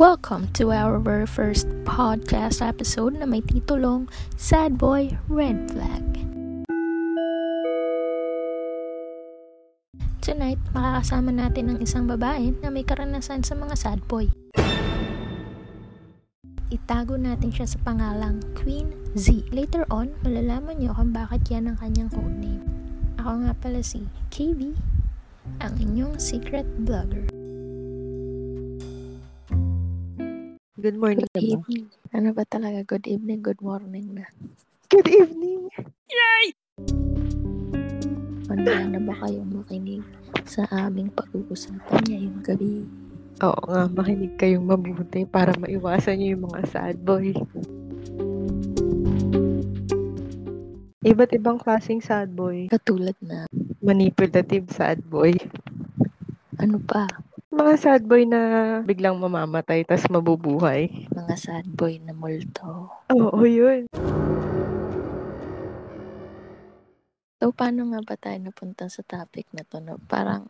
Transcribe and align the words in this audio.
Welcome 0.00 0.48
to 0.56 0.72
our 0.72 0.96
very 0.96 1.28
first 1.28 1.68
podcast 1.84 2.64
episode 2.64 3.12
na 3.12 3.28
may 3.28 3.44
titulong 3.44 4.08
Sad 4.40 4.80
Boy 4.80 5.20
Red 5.28 5.68
Flag. 5.68 6.00
Tonight, 10.24 10.56
makakasama 10.72 11.36
natin 11.36 11.76
ang 11.76 11.78
isang 11.84 12.08
babae 12.08 12.56
na 12.64 12.72
may 12.72 12.88
karanasan 12.88 13.44
sa 13.44 13.52
mga 13.52 13.76
sad 13.76 14.00
boy. 14.08 14.32
Itago 16.72 17.20
natin 17.20 17.52
siya 17.52 17.68
sa 17.68 17.76
pangalang 17.84 18.40
Queen 18.56 18.96
Z. 19.12 19.44
Later 19.52 19.84
on, 19.92 20.16
malalaman 20.24 20.80
niyo 20.80 20.96
kung 20.96 21.12
bakit 21.12 21.44
yan 21.52 21.68
ang 21.68 21.76
kanyang 21.76 22.08
codename. 22.08 22.64
Ako 23.20 23.44
nga 23.44 23.52
pala 23.60 23.84
si 23.84 24.08
KB, 24.32 24.72
ang 25.60 25.76
inyong 25.76 26.16
secret 26.16 26.64
vlogger. 26.80 27.31
Good 30.82 30.98
morning 30.98 31.30
Good 31.30 31.38
naman. 31.38 31.62
evening. 31.62 31.86
Ano 32.10 32.28
ba 32.34 32.42
talaga? 32.42 32.82
Good 32.82 33.06
evening, 33.06 33.38
good 33.38 33.62
morning 33.62 34.18
na. 34.18 34.26
Good 34.90 35.06
evening. 35.06 35.70
Handa 38.50 38.90
na 38.90 38.98
ba 38.98 39.14
kayong 39.22 39.62
makinig 39.62 40.02
sa 40.42 40.66
aming 40.74 41.14
pag-uusapan 41.14 42.02
ngayong 42.10 42.42
gabi? 42.42 42.82
Oo 43.46 43.62
nga, 43.70 43.86
makinig 43.94 44.34
kayong 44.34 44.66
mabuti 44.66 45.22
para 45.22 45.54
maiwasan 45.54 46.18
niyo 46.18 46.34
yung 46.34 46.50
mga 46.50 46.60
sad 46.66 46.96
boy. 46.98 47.30
Iba't 51.06 51.30
ibang 51.38 51.62
klaseng 51.62 52.02
sad 52.02 52.34
boy. 52.34 52.66
Katulad 52.66 53.14
na, 53.22 53.46
Manipulative 53.78 54.66
sad 54.74 54.98
boy. 55.06 55.30
ano 56.58 56.82
pa, 56.82 57.06
Mga 57.52 57.74
sad 57.76 58.02
boy 58.08 58.24
na 58.24 58.80
biglang 58.80 59.20
mamamatay 59.20 59.84
tas 59.84 60.08
mabubuhay. 60.08 60.88
mga 61.12 61.36
sad 61.36 61.68
boy 61.68 62.00
na 62.00 62.16
multo. 62.16 62.88
Oo, 63.12 63.44
yun. 63.44 63.84
So, 67.36 67.52
paano 67.52 67.92
nga 67.92 68.00
ba 68.00 68.16
tayo 68.16 68.40
napunta 68.40 68.88
sa 68.88 69.04
topic 69.04 69.44
na 69.52 69.68
to? 69.68 69.84
No? 69.84 70.00
Parang, 70.08 70.48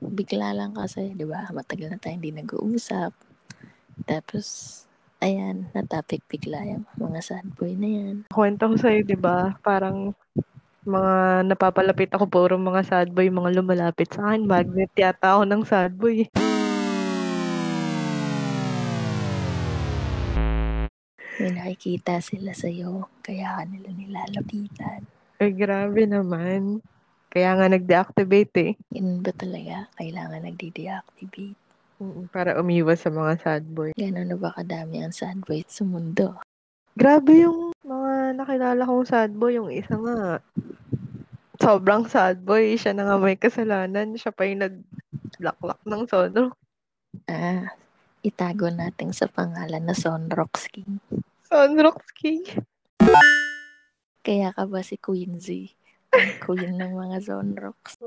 bigla 0.00 0.56
lang 0.56 0.72
kasi, 0.72 1.12
di 1.12 1.28
ba? 1.28 1.44
Matagal 1.52 1.92
na 1.92 2.00
tayo 2.00 2.16
hindi 2.16 2.32
nag-uusap. 2.32 3.12
Tapos, 4.08 4.46
ayan, 5.20 5.68
na-topic 5.76 6.24
bigla 6.24 6.64
yung 6.64 6.88
mga 6.96 7.20
sad 7.20 7.46
boy 7.52 7.76
na 7.76 7.88
yan. 8.00 8.16
Kwento 8.32 8.72
ko 8.72 8.80
sa'yo, 8.80 9.04
di 9.04 9.18
ba? 9.20 9.60
Parang 9.60 10.16
mga 10.84 11.48
napapalapit 11.48 12.12
ako 12.12 12.28
puro 12.28 12.54
mga 12.60 12.84
sad 12.84 13.08
boy, 13.08 13.32
mga 13.32 13.56
lumalapit 13.56 14.12
sa 14.12 14.32
akin. 14.32 14.44
Magnet 14.44 14.92
yata 14.92 15.40
ako 15.40 15.42
ng 15.48 15.62
sad 15.64 15.92
boy. 15.96 16.28
May 21.34 21.50
nakikita 21.50 22.22
sila 22.22 22.54
sa'yo, 22.54 23.10
kaya 23.24 23.58
ka 23.58 23.62
nila 23.66 23.90
nilalapitan. 23.90 25.02
Ay, 25.42 25.50
grabe 25.50 26.06
naman. 26.06 26.78
Kaya 27.26 27.58
nga 27.58 27.66
nag-deactivate 27.66 28.54
eh. 28.62 28.72
Yun 28.94 29.18
ba 29.18 29.34
talaga? 29.34 29.90
Kailangan 29.98 30.46
nagdi-deactivate. 30.46 31.58
Mm, 31.98 32.30
Para 32.30 32.54
umiwas 32.62 33.02
sa 33.02 33.10
mga 33.10 33.34
sad 33.42 33.66
boy. 33.66 33.90
Gano'n 33.98 34.30
na 34.30 34.38
ba 34.38 34.54
kadami 34.54 35.02
ang 35.02 35.10
sad 35.10 35.42
boy 35.42 35.66
sa 35.66 35.82
mundo? 35.82 36.38
Grabe 36.94 37.42
yung 37.42 37.73
nakilala 38.34 38.82
kong 38.82 39.06
sad 39.06 39.32
boy. 39.34 39.56
Yung 39.56 39.70
isa 39.70 39.94
nga, 39.94 40.42
sobrang 41.62 42.04
sad 42.10 42.42
boy. 42.42 42.74
Siya 42.74 42.92
na 42.92 43.06
nga 43.06 43.16
may 43.16 43.38
kasalanan. 43.38 44.18
Siya 44.18 44.34
pa 44.34 44.44
yung 44.44 44.66
nag-lock 44.66 45.80
ng 45.86 46.02
sono. 46.10 46.52
Ah, 47.30 47.70
itago 48.26 48.66
natin 48.68 49.14
sa 49.14 49.30
pangalan 49.30 49.86
na 49.86 49.94
Sonrox 49.94 50.66
King. 50.68 50.98
Sonrox 51.46 52.10
King. 52.18 52.42
Kaya 54.24 54.50
ka 54.56 54.64
ba 54.64 54.80
si? 54.80 54.96
Ang 56.14 56.32
queen 56.40 56.78
ng 56.78 56.92
mga 56.94 57.18
Sonrox. 57.20 58.00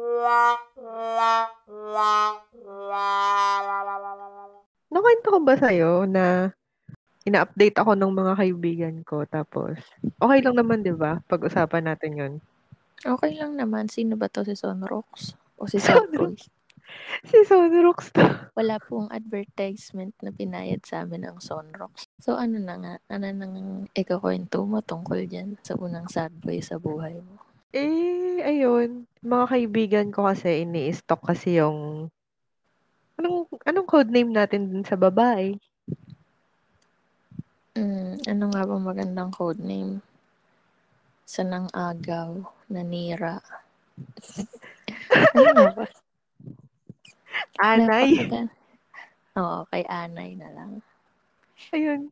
Nakwento 4.87 5.27
ko 5.29 5.39
ba 5.43 5.55
sa'yo 5.59 6.07
na 6.07 6.49
ina-update 7.27 7.75
ako 7.75 7.99
ng 7.99 8.11
mga 8.15 8.33
kaibigan 8.39 8.95
ko. 9.03 9.27
Tapos, 9.27 9.75
okay 10.23 10.39
lang 10.39 10.55
naman, 10.55 10.79
di 10.79 10.95
ba? 10.95 11.19
Pag-usapan 11.27 11.91
natin 11.91 12.11
yun. 12.15 12.33
Okay 13.03 13.35
lang 13.35 13.59
naman. 13.59 13.91
Sino 13.91 14.15
ba 14.15 14.31
to 14.31 14.47
si 14.47 14.55
Sonrox? 14.55 15.35
O 15.59 15.67
si 15.67 15.77
Boy? 16.15 16.39
Si 17.27 17.37
Sonrox 17.43 18.15
to. 18.15 18.23
Wala 18.55 18.79
pong 18.79 19.11
advertisement 19.11 20.15
na 20.23 20.31
pinayad 20.31 20.81
sa 20.87 21.03
amin 21.03 21.27
ang 21.27 21.43
Sonrox. 21.43 22.07
So 22.23 22.39
ano 22.39 22.57
na 22.63 22.79
nga? 22.79 22.95
Ano 23.11 23.27
nang 23.35 23.55
ikakwento 23.91 24.63
mo 24.63 24.79
tungkol 24.79 25.27
dyan 25.27 25.59
sa 25.61 25.75
unang 25.75 26.07
sad 26.07 26.31
boy 26.39 26.63
sa 26.63 26.79
buhay 26.79 27.19
mo? 27.19 27.43
Eh, 27.75 28.39
ayun. 28.39 29.03
Mga 29.19 29.45
kaibigan 29.51 30.07
ko 30.15 30.31
kasi 30.31 30.63
ini-stock 30.63 31.21
kasi 31.27 31.59
yung 31.59 32.07
Anong 33.17 33.49
anong 33.65 33.89
code 33.89 34.13
name 34.13 34.29
natin 34.29 34.69
dun 34.69 34.85
sa 34.85 34.93
babae? 34.93 35.57
Mm, 37.77 38.25
ano 38.25 38.43
nga 38.49 38.65
ba 38.65 38.75
magandang 38.81 39.29
code 39.29 39.61
name? 39.61 40.01
Sa 41.29 41.45
nang 41.45 41.69
agaw, 41.69 42.41
nanira. 42.73 43.37
ano 45.37 45.49
nga 45.53 45.69
ba? 45.77 45.85
Anay. 47.61 48.25
Napakagan- 48.25 48.55
Oo, 49.37 49.59
kay 49.69 49.85
Anay 49.85 50.33
na 50.33 50.49
lang. 50.49 50.81
Ayun. 51.69 52.09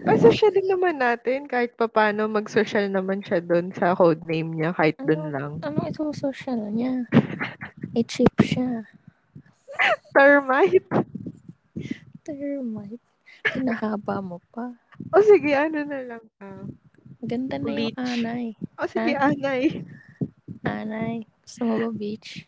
Pa-social 0.00 0.52
din 0.52 0.68
naman 0.68 1.00
natin 1.00 1.48
kahit 1.48 1.76
papano 1.76 2.28
mag-social 2.28 2.88
naman 2.88 3.24
siya 3.24 3.40
doon 3.40 3.72
sa 3.72 3.96
code 3.96 4.20
name 4.28 4.52
niya 4.52 4.76
kahit 4.76 5.00
doon 5.00 5.32
lang. 5.32 5.52
Ano 5.64 5.80
ito 5.84 6.04
social 6.12 6.60
niya? 6.72 7.08
I-chip 7.96 8.32
siya. 8.40 8.84
Termite. 10.12 10.88
Termite. 12.24 13.00
Pinahaba 13.40 14.20
mo 14.20 14.40
pa. 14.52 14.72
O 15.08 15.24
sige, 15.24 15.56
ano 15.56 15.80
na 15.82 16.00
lang. 16.04 16.24
ah. 16.38 16.64
Ganda 17.20 17.56
na 17.56 17.68
yung 17.68 17.92
Bleach. 17.92 18.00
Anay. 18.00 18.44
o 18.76 18.86
sige, 18.88 19.12
Ah. 19.16 19.32
Anay. 19.32 19.62
Anay, 20.60 21.14
gusto 21.40 21.60
mo 21.64 21.74
ba 21.80 21.88
beach? 21.92 22.44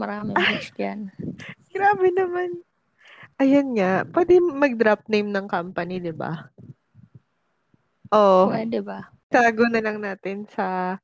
Maraming 0.00 0.36
beach 0.36 0.72
yan. 0.80 1.12
Grabe 1.76 2.08
naman. 2.12 2.64
Ayan 3.36 3.76
nga. 3.76 4.04
Pwede 4.04 4.40
mag-drop 4.40 5.04
name 5.08 5.28
ng 5.28 5.46
company, 5.48 6.00
di 6.00 6.12
ba? 6.12 6.48
Oo. 8.12 8.48
Pwede 8.52 8.80
ba? 8.80 9.08
Tago 9.30 9.68
na 9.70 9.80
lang 9.80 10.02
natin 10.02 10.44
sa 10.50 10.98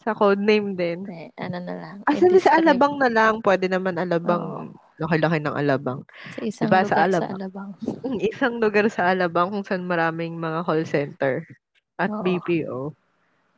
sa 0.00 0.16
code 0.16 0.40
name 0.40 0.76
din. 0.76 1.04
Eh, 1.08 1.28
ano 1.36 1.58
na 1.60 1.74
lang. 1.76 1.96
Na 2.04 2.38
sa 2.40 2.56
Alabang 2.56 2.96
na 2.96 3.08
lang. 3.12 3.40
Pwede 3.44 3.68
naman 3.68 3.96
Alabang. 4.00 4.72
Laki-laki 5.00 5.40
ng 5.40 5.56
Alabang. 5.56 6.00
Sa 6.36 6.40
isang 6.44 6.68
Diba, 6.68 6.84
lugar 6.84 6.88
sa 6.92 6.94
sa 6.94 7.04
Alabang? 7.08 7.32
Alabang. 7.40 7.70
Mm, 8.04 8.18
Isang 8.20 8.54
lugar 8.60 8.86
sa 8.92 9.02
Alabang 9.08 9.48
kung 9.48 9.64
saan 9.64 9.88
maraming 9.88 10.36
mga 10.36 10.60
call 10.68 10.84
center 10.84 11.48
at 11.96 12.12
Oo. 12.12 12.20
BPO. 12.20 12.92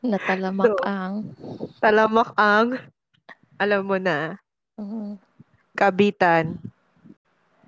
Natalamak 0.03 0.67
So, 0.71 0.79
ang 0.87 1.35
Talamak 1.83 2.31
ang, 2.39 2.79
alam 3.59 3.83
mo 3.83 3.99
na, 3.99 4.39
mm, 4.79 5.19
kabitan. 5.75 6.63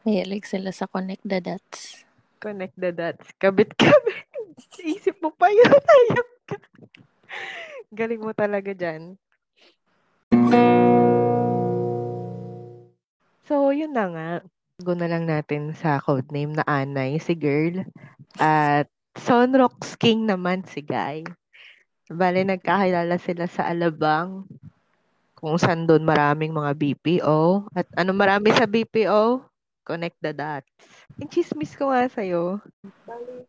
mahilig 0.06 0.46
sila 0.46 0.70
sa 0.70 0.86
connect 0.86 1.26
the 1.26 1.42
dots. 1.42 2.06
Connect 2.38 2.76
the 2.78 2.94
dots. 2.94 3.26
Kabit-kabit. 3.42 4.22
Isip 4.84 5.18
mo 5.18 5.34
pa 5.34 5.50
yun. 5.50 5.66
Ka. 6.46 6.60
Galing 7.90 8.22
mo 8.22 8.30
talaga 8.30 8.70
dyan. 8.70 9.16
So, 13.44 13.76
yun 13.76 13.92
na 13.92 14.08
nga. 14.08 14.30
Go 14.80 14.96
na 14.96 15.04
lang 15.04 15.28
natin 15.28 15.76
sa 15.76 16.00
codename 16.00 16.56
na 16.56 16.64
Anay, 16.64 17.20
si 17.20 17.36
girl. 17.36 17.84
At 18.40 18.88
Sonrox 19.20 20.00
King 20.00 20.24
naman 20.24 20.64
si 20.64 20.80
guy. 20.80 21.22
Bale, 22.08 22.40
nagkakilala 22.48 23.20
sila 23.20 23.44
sa 23.44 23.68
Alabang. 23.68 24.48
Kung 25.36 25.60
saan 25.60 25.84
doon 25.84 26.08
maraming 26.08 26.56
mga 26.56 26.72
BPO. 26.72 27.68
At 27.76 27.84
ano 28.00 28.16
marami 28.16 28.48
sa 28.56 28.64
BPO? 28.64 29.44
Connect 29.84 30.16
the 30.24 30.32
dots. 30.32 30.72
Yung 31.20 31.28
chismis 31.28 31.76
ko 31.76 31.92
nga 31.92 32.08
sa'yo. 32.08 32.64
Bale, 33.04 33.44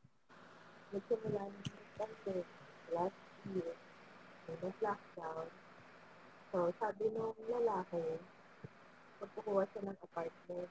nagsimula 0.92 1.40
na 1.40 1.60
kasi 1.96 2.44
last 2.92 3.20
year, 3.48 3.72
may 4.52 4.72
lockdown. 4.84 5.48
So, 6.52 6.76
sabi 6.84 7.16
nung 7.16 7.40
lalaki, 7.48 8.20
magkukuha 9.36 9.68
siya 9.68 9.82
ng 9.84 10.00
apartment 10.00 10.70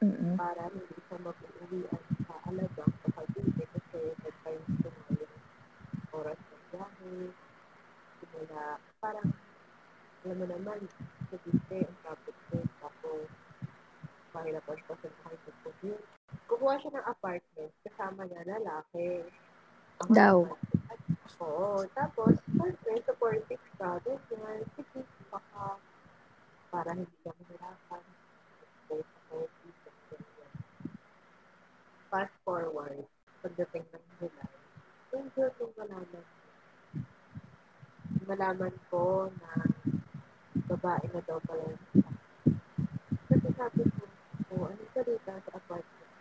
Mm-mm. 0.00 0.34
para 0.38 0.62
hindi 0.70 0.96
siya 1.04 1.18
mag-uwian 1.18 2.02
sa 2.24 2.34
Alabang 2.46 2.92
sa 3.02 3.08
Cavite 3.12 3.64
kasi 3.66 3.98
nag-time 4.22 4.64
siya 4.78 4.90
na 4.94 5.10
yung 5.18 5.34
oras 6.14 6.38
ng 6.38 6.62
biyahe. 6.70 7.14
Simula, 8.20 8.62
parang, 9.02 9.28
alam 10.22 10.36
mo 10.38 10.46
naman, 10.46 10.78
sa 10.86 11.02
Cavite, 11.34 11.78
ang 11.82 11.98
traffic 12.00 12.36
din. 12.48 12.66
Tapos, 12.78 13.26
mahirapan 14.30 14.78
pa 14.86 14.94
sa 14.96 15.08
kahit 15.10 15.40
sa 15.42 15.52
commute. 15.60 16.06
kukuha 16.46 16.74
siya 16.78 16.92
ng 16.94 17.06
apartment, 17.06 17.72
kasama 17.82 18.22
niya 18.24 18.42
lalaki. 18.46 19.26
Daw. 20.08 20.46
at- 20.88 21.08
Oo. 21.40 21.84
Tapos, 21.92 22.32
syempre, 22.56 23.00
supportive 23.04 23.64
ka. 23.76 23.98
Ganyan. 24.00 24.60
Sige, 24.74 25.02
baka 25.28 25.76
para 26.70 26.94
hindi 26.94 27.16
ka 27.20 27.30
mahirapan. 27.34 28.02
Okay, 28.86 29.00
supportive 29.02 29.76
ka, 29.82 29.90
ganyan. 30.10 30.52
Fast 32.10 32.34
forward, 32.42 33.06
pagdating 33.40 33.86
ng 33.88 34.04
July, 34.18 34.54
yung 35.10 35.26
June 35.32 35.54
yung 35.58 35.72
malaman 35.78 36.22
ko. 36.22 36.46
Malaman 38.26 38.74
ko 38.90 39.04
na 39.40 39.50
babae 40.66 41.04
na 41.10 41.20
daw 41.24 41.38
pala 41.46 41.62
yung 41.64 41.82
isa. 41.94 42.10
Kasi 43.30 43.48
sabi 43.54 43.82
ko, 43.86 44.02
oh, 44.52 44.66
ano 44.66 44.82
sa 44.92 45.00
dito 45.06 45.22
sa 45.24 45.38
apartment? 45.54 46.12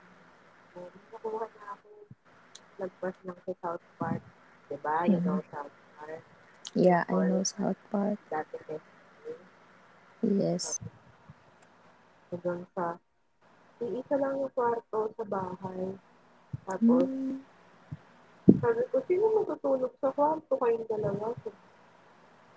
So, 0.72 0.80
nakuha 1.12 1.46
na 1.50 1.66
ako 1.74 1.90
lagpas 2.80 3.16
ng 3.26 3.40
sa 3.44 3.54
South 3.60 3.86
Park. 3.98 4.24
Diba? 4.70 5.04
You 5.10 5.20
Mhm. 5.20 5.26
know 5.26 5.42
South 5.52 5.74
Park. 5.98 6.24
Yeah, 6.80 7.04
I 7.12 7.28
know 7.28 7.44
South 7.44 7.76
Park. 7.92 8.16
Dati. 8.32 8.56
Yes. 10.24 10.80
Doon 12.32 12.64
sa, 12.72 12.96
iisa 13.84 14.16
lang 14.16 14.40
yung 14.40 14.54
kwarto 14.56 15.12
sa 15.12 15.26
bahay. 15.28 16.00
Tapos, 16.64 17.04
Mm. 17.04 17.44
sabi 18.64 18.82
ko, 18.96 19.04
sino 19.12 19.44
matutulog 19.44 19.92
sa 20.00 20.16
kwarto 20.16 20.56
kayong 20.56 20.88
dalawa? 20.88 21.36
So, 21.44 21.52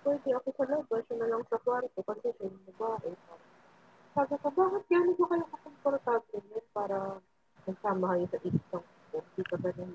pwede 0.06 0.38
ako 0.38 0.48
sa 0.54 0.64
labas, 0.70 1.02
siya 1.10 1.16
na 1.18 1.26
lang 1.26 1.42
sa 1.50 1.58
kwarto 1.58 1.98
kasi 2.06 2.30
siya 2.38 2.46
yung 2.46 2.62
babae. 2.78 3.10
Sabi 4.14 4.34
ko, 4.38 4.48
bakit 4.54 4.82
gano'n 4.86 5.18
ba 5.18 5.24
kayo 5.34 5.44
kakomportable 5.50 6.42
niyan 6.46 6.66
para 6.70 6.98
nagsama 7.66 8.06
kayo 8.14 8.26
sa 8.30 8.38
isang 8.46 8.86
ko? 9.10 9.18
Hindi 9.18 9.42
ka 9.50 9.56
ba 9.58 9.70
nang 9.74 9.94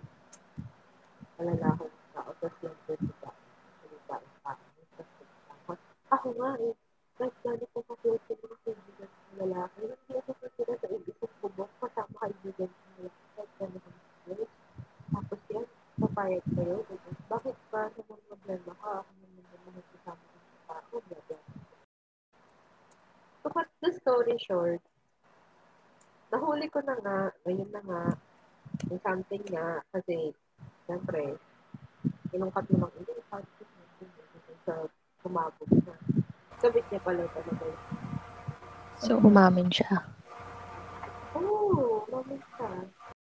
alalahan 1.40 1.88
ng 1.88 2.08
tao? 2.12 2.32
Yung 2.44 2.56
diba? 2.60 2.96
Diba? 3.00 3.37
Ako 6.08 6.32
nga 6.40 6.56
eh. 6.64 6.74
Kahit 7.18 7.36
gano'n 7.44 7.72
ko 7.74 7.80
ka-close 7.84 8.24
sa 8.30 8.34
mga 8.40 8.58
kaibigan 8.64 9.10
ng 9.12 9.38
lalaki, 9.42 9.82
hindi 9.90 10.14
ako 10.16 10.32
kasira 10.40 10.74
sa 10.80 10.88
isang 10.88 11.34
kubok 11.44 11.72
kasama 11.84 12.16
kaibigan 12.24 12.72
ng 12.72 12.94
lalaki. 12.96 13.24
Kahit 13.36 13.52
gano'n 13.60 13.82
ko 13.84 13.90
close. 14.24 14.54
Tapos 15.12 15.40
yan, 15.52 15.66
papayag 16.00 16.46
kayo. 16.56 16.76
Diba? 16.88 17.12
Bakit 17.28 17.58
ba 17.74 17.82
naman 17.92 18.20
problema 18.32 18.72
ka? 18.80 18.92
Ako 19.04 19.12
naman 19.20 19.44
naman 19.68 19.84
kasama 19.92 20.24
ng 20.24 20.64
tao. 20.70 20.96
Blah, 20.96 21.24
blah. 21.28 21.44
To 23.44 23.48
cut 23.52 23.70
the 23.84 23.92
story 23.92 24.38
short, 24.40 24.84
nahuli 26.32 26.72
ko 26.72 26.80
na 26.88 26.96
nga, 27.04 27.18
ngayon 27.44 27.70
na 27.76 27.82
nga, 27.84 28.02
yung 28.88 29.02
something 29.04 29.44
nga, 29.52 29.84
kasi, 29.92 30.32
siyempre, 30.88 31.36
inungkat 32.32 32.64
mo 32.72 32.88
ng 32.88 32.96
inungkat, 32.96 33.44
sa 34.68 34.88
kumabog 35.28 35.72
na. 35.84 35.96
Sabit 36.64 36.88
niya 36.88 37.04
pala 37.04 37.28
talaga 37.36 37.64
yun. 37.68 37.82
So, 38.98 39.20
umamin 39.20 39.68
siya. 39.68 40.08
Oo, 41.36 41.68
oh, 41.76 42.08
umamin 42.08 42.40
siya. 42.56 42.72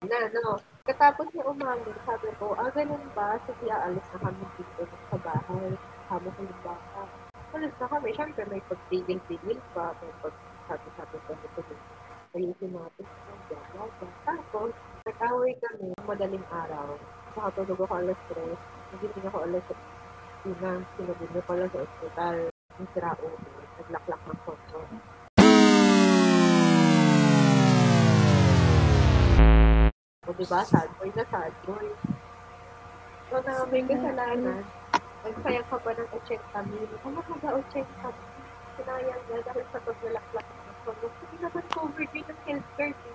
Na, 0.06 0.18
no. 0.30 0.62
Katapos 0.86 1.28
niya 1.34 1.50
umamin, 1.50 1.98
sabi 2.06 2.30
ko, 2.38 2.54
ah, 2.54 2.70
ganun 2.70 3.10
ba? 3.18 3.36
Sige, 3.50 3.74
aalis 3.74 4.06
na 4.14 4.18
kami 4.22 4.46
dito 4.54 4.86
sa 5.10 5.18
bahay. 5.18 5.74
Kama 6.06 6.30
ko 6.30 6.40
yung 6.46 6.62
bata. 6.62 7.02
Alis 7.58 7.74
na 7.82 7.90
kami. 7.90 8.14
Siyempre, 8.14 8.46
may 8.48 8.62
pagtigil-tigil 8.70 9.60
pa. 9.74 9.98
May 10.00 10.14
pagsabi-sabi 10.22 11.18
pa 11.26 11.34
dito. 11.42 11.62
Ayusin 12.38 12.72
natin. 12.72 13.06
Tapos, 14.24 14.72
nag-away 15.04 15.58
kami 15.58 15.90
madaling 16.06 16.46
araw. 16.54 17.02
Nakatulog 17.34 17.82
ako 17.84 17.94
alas 17.98 18.20
3. 18.32 18.56
Nagising 18.94 19.26
ako 19.28 19.38
alas 19.44 19.66
1. 20.46 20.62
Sinabog 20.94 21.30
niya 21.34 21.44
pala 21.50 21.66
sa 21.74 21.82
ospital. 21.82 22.36
Yung 22.78 22.90
sira 22.94 23.12
ulo. 23.18 23.38
Naglaklak 23.82 24.22
ng 24.30 24.40
kotso. 24.46 24.80
O 30.26 30.32
diba, 30.38 30.62
sad 30.62 30.90
boy 31.02 31.10
na 31.18 31.26
sad 31.34 31.54
boy. 31.66 31.88
So, 33.34 33.42
na 33.42 33.66
may 33.74 33.82
kasalanan, 33.90 34.62
nagsayang 35.26 35.66
ka 35.66 35.78
pa 35.82 35.92
ng 35.98 36.10
80 36.14 36.70
mil. 36.70 36.90
Ano 37.02 37.20
ka 37.26 37.34
ba 37.42 37.50
80 37.66 37.82
mil? 37.82 38.14
Sinayang 38.78 39.24
na 39.34 39.38
dahil 39.42 39.66
sa 39.74 39.80
paglalaklak 39.82 40.46
ng 40.46 40.78
kondo. 40.86 41.08
Hindi 41.10 41.38
naman 41.42 41.66
covered 41.74 42.12
yun 42.14 42.26
ng 42.30 42.40
healthcare. 42.46 43.15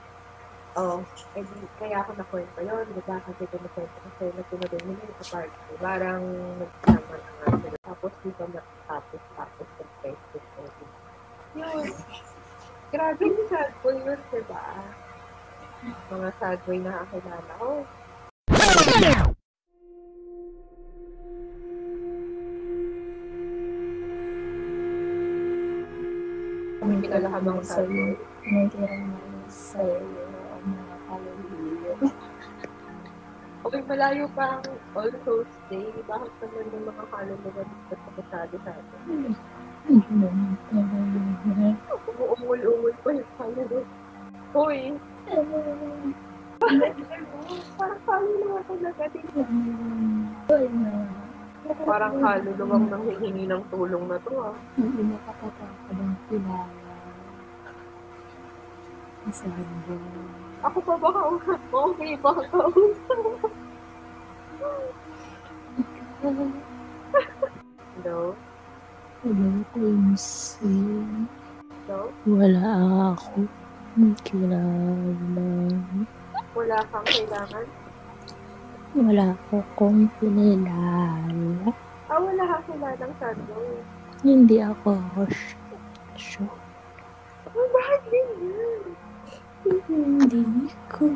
Oh, 0.78 1.02
eh, 1.34 1.42
di, 1.42 1.66
kaya 1.82 1.98
ako 1.98 2.14
nakwento 2.14 2.62
yun. 2.62 2.86
Diba? 2.94 3.18
Kasi 3.26 3.42
kumukwento 3.50 3.96
ko 4.06 4.08
sa'yo 4.22 4.30
na 4.38 4.42
tinudin 4.46 4.82
mo 4.86 4.92
yung 4.94 5.14
apartment. 5.18 5.78
Parang 5.82 6.22
nagsama 6.62 7.14
na 7.18 7.30
nga 7.34 7.48
sila. 7.58 7.78
Tapos 7.82 8.12
dito 8.22 8.42
natapos 8.54 9.22
tapos 9.34 9.66
ng 9.66 9.92
Facebook 9.98 10.46
ko. 10.54 10.62
Yun. 11.58 11.90
Grabe 12.94 13.22
yung 13.26 13.50
sad 13.50 13.74
boy 13.82 13.98
yun, 13.98 14.20
diba? 14.30 14.66
Mga 16.14 16.30
sad 16.38 16.58
boy 16.62 16.78
na 16.78 17.02
kakilala 17.02 17.52
ko. 17.58 17.70
Kinalahamang 27.00 27.58
sad 27.66 27.90
boy. 27.90 28.14
May 28.46 28.70
tirang 28.70 29.18
sa'yo 29.50 29.98
Okay, 33.70 33.86
malayo 33.86 34.26
pa 34.34 34.58
ang 34.58 34.66
All 34.98 35.14
Souls 35.22 35.46
Day. 35.70 35.86
Bakit 36.02 36.32
naman 36.42 36.74
yung 36.74 36.90
mga 36.90 37.06
kaluluwa 37.06 37.62
dito 37.62 37.94
sa 37.94 38.10
kasali 38.18 38.56
sa 38.66 38.74
atin? 38.74 39.30
Umuungol-ungol 42.10 42.94
pa 42.98 43.10
yung 43.14 43.30
kaluluwa. 43.38 43.86
Hoy! 44.50 44.98
Parang 47.78 48.02
kaluluwa 48.10 48.58
talaga 48.66 49.04
dito. 49.14 49.38
Parang 51.86 52.14
kaluluwang 52.18 52.84
nang 52.90 53.06
hihingi 53.06 53.46
ng 53.46 53.62
tulong 53.70 54.02
na 54.10 54.18
to 54.18 54.34
ah. 54.50 54.54
Hindi 54.74 55.14
nakakatakad 55.14 55.94
ang 55.94 56.18
kilala. 56.26 56.66
Sabi 59.30 59.62
ba? 59.62 59.94
Ako 60.66 60.82
pa 60.82 60.94
ba 60.98 61.08
kausap 61.14 61.60
mo? 61.70 61.94
Okay 61.94 62.18
ba 62.18 62.34
kausap? 62.34 63.59
Hello? 64.60 66.52
Hello, 69.24 69.48
Quincy. 69.72 70.76
Hello? 71.88 72.12
Wala 72.28 72.68
ako. 73.16 73.48
Kilala. 74.20 75.48
Wala 76.52 76.76
kang 76.92 77.08
kailangan? 77.08 77.66
Wala 78.92 79.32
akong 79.48 80.12
kinilala. 80.20 81.72
Ah, 82.12 82.20
wala 82.20 82.44
kang 82.44 82.64
kailangang 82.68 83.16
sando. 83.16 83.56
Hindi 84.20 84.60
ako 84.60 85.00
sure. 86.20 86.52
Oh, 87.56 87.66
bakit 87.72 88.02
ganyan? 88.12 88.92
Hindi 89.64 90.68
ko 90.92 91.08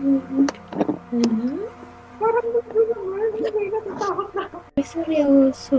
alam. 1.12 1.83
Parang 2.24 2.48
gusto 2.56 2.80
naman. 2.88 3.28
Hindi 3.36 3.64
natatakot 3.68 4.28
na 4.32 4.42
ako. 4.48 4.56
Ay, 4.80 4.84
seryoso. 4.88 5.76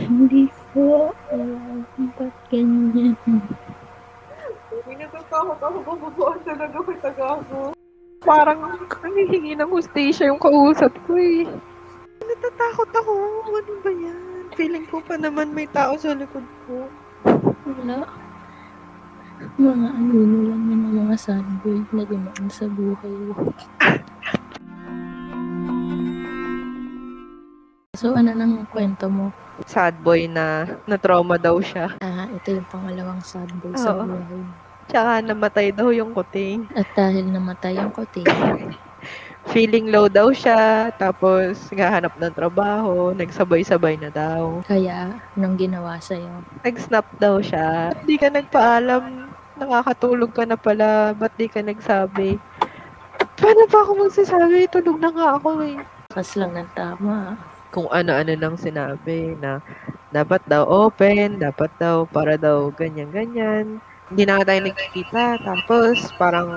Hindi 0.00 0.48
ko 0.72 1.12
alam 1.28 1.84
ba't 2.16 2.32
ganyan. 2.48 3.12
Hindi 3.28 4.92
natatakot 4.96 5.60
ako. 5.60 5.76
Bababuan 5.84 6.40
talaga 6.48 6.76
ko 6.80 6.90
tagago. 7.04 7.60
Parang 8.24 8.88
nangihingi 9.04 9.52
ng 9.52 9.68
hustisya 9.68 10.32
yung 10.32 10.40
kausap 10.40 10.96
ko 11.04 11.12
eh. 11.20 11.44
Natatakot 12.24 12.88
ako. 12.96 13.12
Ano 13.52 13.72
ba 13.84 13.90
yan? 13.92 14.48
Feeling 14.56 14.88
ko 14.88 15.04
pa 15.04 15.20
naman 15.20 15.52
may 15.52 15.68
tao 15.68 15.92
sa 16.00 16.16
likod 16.16 16.48
ko. 16.64 16.88
Wala. 17.68 18.08
Mga 19.60 19.88
ano 19.92 20.16
lang 20.16 20.32
yun 20.40 20.80
ng 20.88 20.94
mga 21.04 21.14
sunboy 21.20 21.84
na 21.92 22.02
dumaan 22.08 22.48
sa 22.48 22.64
buhay 22.64 23.12
So, 28.02 28.18
ano 28.18 28.34
nang 28.34 28.66
kwento 28.66 29.06
mo? 29.06 29.30
Sad 29.62 29.94
boy 30.02 30.26
na 30.26 30.66
na-trauma 30.90 31.38
daw 31.38 31.62
siya. 31.62 31.94
Ah, 32.02 32.26
ito 32.26 32.50
yung 32.50 32.66
pangalawang 32.66 33.22
sad 33.22 33.46
boy 33.62 33.70
sa 33.78 33.94
Oo. 33.94 34.10
buhay. 34.10 34.42
Tsaka 34.90 35.22
namatay 35.22 35.70
daw 35.70 35.94
yung 35.94 36.10
kuting. 36.10 36.66
At 36.74 36.90
dahil 36.98 37.30
namatay 37.30 37.78
ang 37.78 37.94
kuting, 37.94 38.26
Feeling 39.54 39.94
low 39.94 40.10
daw 40.10 40.34
siya. 40.34 40.90
Tapos, 40.98 41.70
gahanap 41.70 42.18
ng 42.18 42.34
trabaho. 42.34 43.14
Nagsabay-sabay 43.14 44.02
na 44.02 44.10
daw. 44.10 44.66
kaya 44.66 45.14
nung 45.38 45.54
ginawa 45.54 46.02
sa'yo, 46.02 46.42
Nag-snap 46.66 47.06
daw 47.22 47.38
siya. 47.38 47.94
Hindi 48.02 48.18
ka 48.18 48.34
nagpaalam. 48.34 49.30
Nakakatulog 49.62 50.34
ka 50.34 50.42
na 50.42 50.58
pala. 50.58 51.14
Ba't 51.14 51.38
di 51.38 51.46
ka 51.46 51.62
nagsabi? 51.62 52.34
Paano 53.38 53.62
pa 53.70 53.78
ako 53.86 54.06
magsasabi? 54.06 54.66
Tulog 54.74 54.98
na 54.98 55.10
nga 55.14 55.26
ako 55.38 55.62
eh. 55.62 55.78
Kas 56.10 56.34
lang 56.34 56.58
ng 56.58 56.70
tama. 56.74 57.38
Kung 57.72 57.88
ano-ano 57.88 58.36
nang 58.36 58.60
sinabi 58.60 59.32
na 59.40 59.64
dapat 60.12 60.44
daw 60.44 60.68
open, 60.68 61.40
dapat 61.40 61.72
daw 61.80 62.04
para 62.04 62.36
daw 62.36 62.68
ganyan-ganyan. 62.68 63.80
Hindi 64.12 64.22
na 64.28 64.44
tayo 64.44 64.60
nagkikita. 64.60 65.40
Tapos 65.40 66.12
parang 66.20 66.48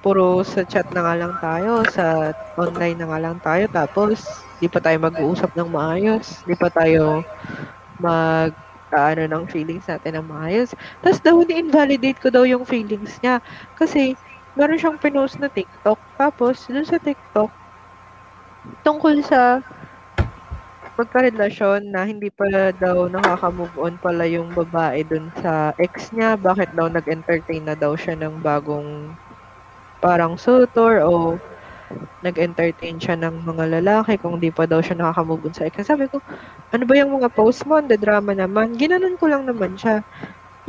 puro 0.00 0.40
sa 0.40 0.64
chat 0.64 0.88
na 0.96 1.04
nga 1.04 1.14
lang 1.20 1.34
tayo, 1.36 1.84
sa 1.84 2.32
online 2.56 2.96
na 2.96 3.06
nga 3.12 3.20
lang 3.20 3.36
tayo. 3.44 3.64
Tapos 3.68 4.24
di 4.56 4.72
pa 4.72 4.80
tayo 4.80 4.96
mag-uusap 5.04 5.52
ng 5.52 5.68
maayos. 5.68 6.40
Di 6.48 6.56
pa 6.56 6.72
tayo 6.72 7.28
mag 8.00 8.56
ano 8.92 9.24
ng 9.28 9.44
feelings 9.52 9.88
natin 9.88 10.20
ng 10.20 10.26
maayos. 10.28 10.72
Tapos 11.04 11.20
daw, 11.24 11.36
ni-invalidate 11.44 12.20
ko 12.20 12.28
daw 12.32 12.44
yung 12.48 12.64
feelings 12.68 13.16
niya. 13.24 13.40
Kasi, 13.76 14.16
meron 14.56 14.76
siyang 14.80 15.00
pinost 15.00 15.40
na 15.40 15.48
TikTok. 15.48 16.00
Tapos, 16.20 16.68
dun 16.68 16.84
sa 16.84 17.00
TikTok, 17.00 17.52
tungkol 18.84 19.22
sa 19.24 19.62
pagkarelasyon 20.98 21.80
na 21.94 22.04
hindi 22.10 22.28
pala 22.40 22.62
daw 22.84 23.08
nakaka-move 23.08 23.74
on 23.80 23.94
pala 24.04 24.24
yung 24.28 24.52
babae 24.58 25.00
dun 25.10 25.26
sa 25.42 25.72
ex 25.80 26.12
niya. 26.16 26.36
Bakit 26.36 26.76
daw 26.78 26.86
nag-entertain 26.92 27.64
na 27.66 27.76
daw 27.78 27.92
siya 27.96 28.14
ng 28.18 28.34
bagong 28.44 29.16
parang 30.04 30.34
suitor 30.36 31.00
o 31.04 31.38
nag-entertain 32.26 32.96
siya 33.02 33.16
ng 33.20 33.44
mga 33.44 33.64
lalaki 33.80 34.14
kung 34.20 34.40
di 34.40 34.50
pa 34.54 34.64
daw 34.68 34.80
siya 34.84 34.96
nakaka-move 34.98 35.44
on 35.48 35.54
sa 35.56 35.66
ex. 35.68 35.76
Sabi 35.84 36.06
ko, 36.12 36.18
ano 36.74 36.84
ba 36.88 36.94
yung 36.98 37.12
mga 37.20 37.28
post 37.34 37.64
mo? 37.68 37.80
The 37.82 37.98
drama 38.00 38.32
naman. 38.36 38.76
Ginanon 38.80 39.16
ko 39.20 39.28
lang 39.32 39.44
naman 39.48 39.76
siya. 39.80 40.02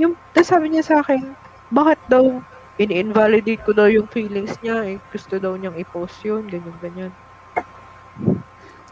Yung, 0.02 0.18
tapos 0.36 0.50
sabi 0.54 0.74
niya 0.74 0.84
sa 0.86 0.96
akin, 1.06 1.36
bakit 1.72 2.00
daw 2.10 2.44
ini-invalidate 2.82 3.64
ko 3.66 3.72
daw 3.76 3.88
yung 3.92 4.10
feelings 4.12 4.56
niya 4.64 4.78
eh. 4.86 4.98
Gusto 5.14 5.38
daw 5.42 5.54
niyang 5.58 5.78
i-post 5.80 6.22
yun, 6.26 6.48
ganyan, 6.50 6.78
ganyan. 6.82 7.14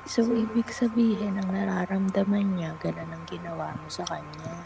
So, 0.02 0.26
ibig 0.34 0.66
sabihin, 0.74 1.38
ang 1.38 1.54
nararamdaman 1.54 2.58
niya, 2.58 2.74
ganun 2.82 3.14
ang 3.14 3.26
ginawa 3.30 3.78
mo 3.78 3.86
sa 3.86 4.02
kanya. 4.10 4.66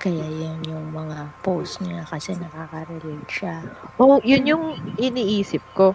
Kaya 0.00 0.24
yan 0.24 0.64
yung 0.66 0.90
mga 0.90 1.30
post 1.44 1.84
niya 1.84 2.02
kasi 2.08 2.34
nakaka-relate 2.34 3.28
siya. 3.28 3.62
Oo, 4.00 4.18
yun 4.24 4.48
yung 4.48 4.64
iniisip 4.98 5.62
ko. 5.76 5.94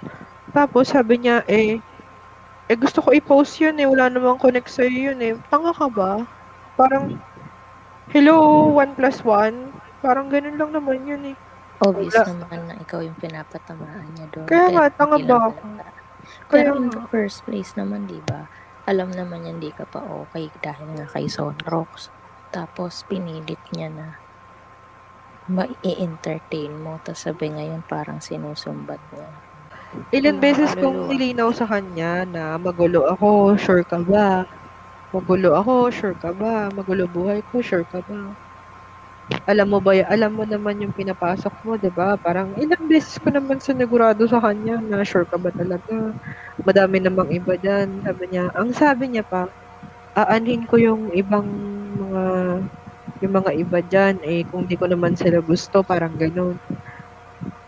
Tapos 0.55 0.93
sabi 0.93 1.19
niya, 1.19 1.43
eh, 1.49 1.81
eh 2.71 2.77
gusto 2.77 3.03
ko 3.03 3.11
i-post 3.11 3.59
yun 3.59 3.75
eh, 3.81 3.89
wala 3.89 4.07
namang 4.07 4.39
connect 4.39 4.71
sa'yo 4.71 5.11
yun 5.11 5.19
eh. 5.19 5.33
Tanga 5.51 5.75
ka 5.75 5.91
ba? 5.91 6.23
Parang, 6.79 7.19
hello, 8.15 8.69
1 8.71 8.95
plus 8.95 9.19
1? 9.25 9.75
Parang 9.99 10.31
ganun 10.31 10.55
lang 10.55 10.71
naman 10.71 11.03
yun 11.03 11.23
eh. 11.33 11.37
Obvious 11.83 12.15
Wala. 12.15 12.31
naman 12.31 12.59
na 12.69 12.73
ikaw 12.79 13.03
yung 13.03 13.17
pinapatamaan 13.19 14.07
niya 14.15 14.25
doon. 14.31 14.47
Kaya 14.47 14.65
nga, 14.71 14.85
tanga 14.93 15.17
ba 15.19 15.37
ako? 15.51 15.61
Pero 16.47 16.79
in 16.79 16.87
the 16.87 17.03
first 17.11 17.43
place 17.43 17.75
naman, 17.75 18.07
di 18.07 18.23
ba? 18.23 18.47
Alam 18.87 19.11
naman 19.11 19.43
niya 19.43 19.51
hindi 19.51 19.71
ka 19.75 19.83
pa 19.83 19.99
okay 19.99 20.47
dahil 20.63 20.95
nga 20.95 21.05
kay 21.11 21.27
Sonrox. 21.27 22.07
Tapos 22.55 23.03
pinilit 23.03 23.59
niya 23.75 23.91
na 23.91 24.07
ma-entertain 25.51 26.71
mo. 26.71 26.95
Tapos 27.03 27.27
sabi 27.27 27.51
ngayon 27.51 27.83
parang 27.83 28.23
sinusumbat 28.23 28.99
niya. 29.11 29.27
Ilan 30.15 30.39
beses 30.39 30.71
kong 30.75 31.11
nilinaw 31.11 31.51
sa 31.51 31.67
kanya 31.67 32.23
na 32.23 32.55
magulo 32.55 33.07
ako, 33.11 33.55
sure 33.59 33.83
ka 33.83 33.99
ba? 34.03 34.47
Magulo 35.11 35.55
ako, 35.55 35.91
sure 35.91 36.15
ka 36.15 36.31
ba? 36.31 36.71
Magulo 36.71 37.07
buhay 37.07 37.43
ko, 37.43 37.59
sure 37.59 37.87
ka 37.87 37.99
ba? 38.03 38.35
Alam 39.51 39.67
mo 39.75 39.79
ba, 39.83 39.91
alam 40.07 40.31
mo 40.39 40.43
naman 40.47 40.79
yung 40.79 40.95
pinapasok 40.95 41.51
mo, 41.65 41.75
'di 41.75 41.91
ba? 41.91 42.15
Parang 42.15 42.55
ilang 42.63 42.87
beses 42.87 43.19
ko 43.19 43.27
naman 43.27 43.59
sinigurado 43.59 44.23
sa 44.23 44.39
kanya 44.39 44.79
na 44.79 45.03
sure 45.03 45.27
ka 45.27 45.35
ba 45.35 45.51
talaga? 45.51 46.15
Madami 46.63 46.97
namang 47.03 47.27
iba 47.35 47.53
diyan. 47.59 47.87
Sabi 48.07 48.23
niya, 48.31 48.45
ang 48.55 48.71
sabi 48.71 49.03
niya 49.11 49.23
pa, 49.27 49.43
aanhin 50.21 50.63
ko 50.69 50.75
yung 50.87 51.03
ibang 51.21 51.47
mga 52.03 52.23
yung 53.23 53.33
mga 53.39 53.51
iba 53.63 53.79
diyan 53.91 54.15
eh 54.25 54.41
kung 54.49 54.63
di 54.69 54.75
ko 54.81 54.85
naman 54.91 55.13
sila 55.19 55.39
gusto, 55.51 55.77
parang 55.91 56.15
gano'n. 56.17 56.57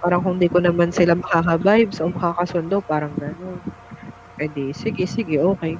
Parang 0.01 0.21
kung 0.23 0.39
di 0.39 0.47
ko 0.47 0.59
naman 0.63 0.91
sila 0.95 1.13
makaka-vibes 1.19 1.99
o 2.03 2.07
makakasundo, 2.15 2.79
parang 2.87 3.15
gano'n. 3.19 3.59
Eh 4.41 4.49
di, 4.51 4.65
sige, 4.75 5.05
sige, 5.09 5.37
okay. 5.43 5.79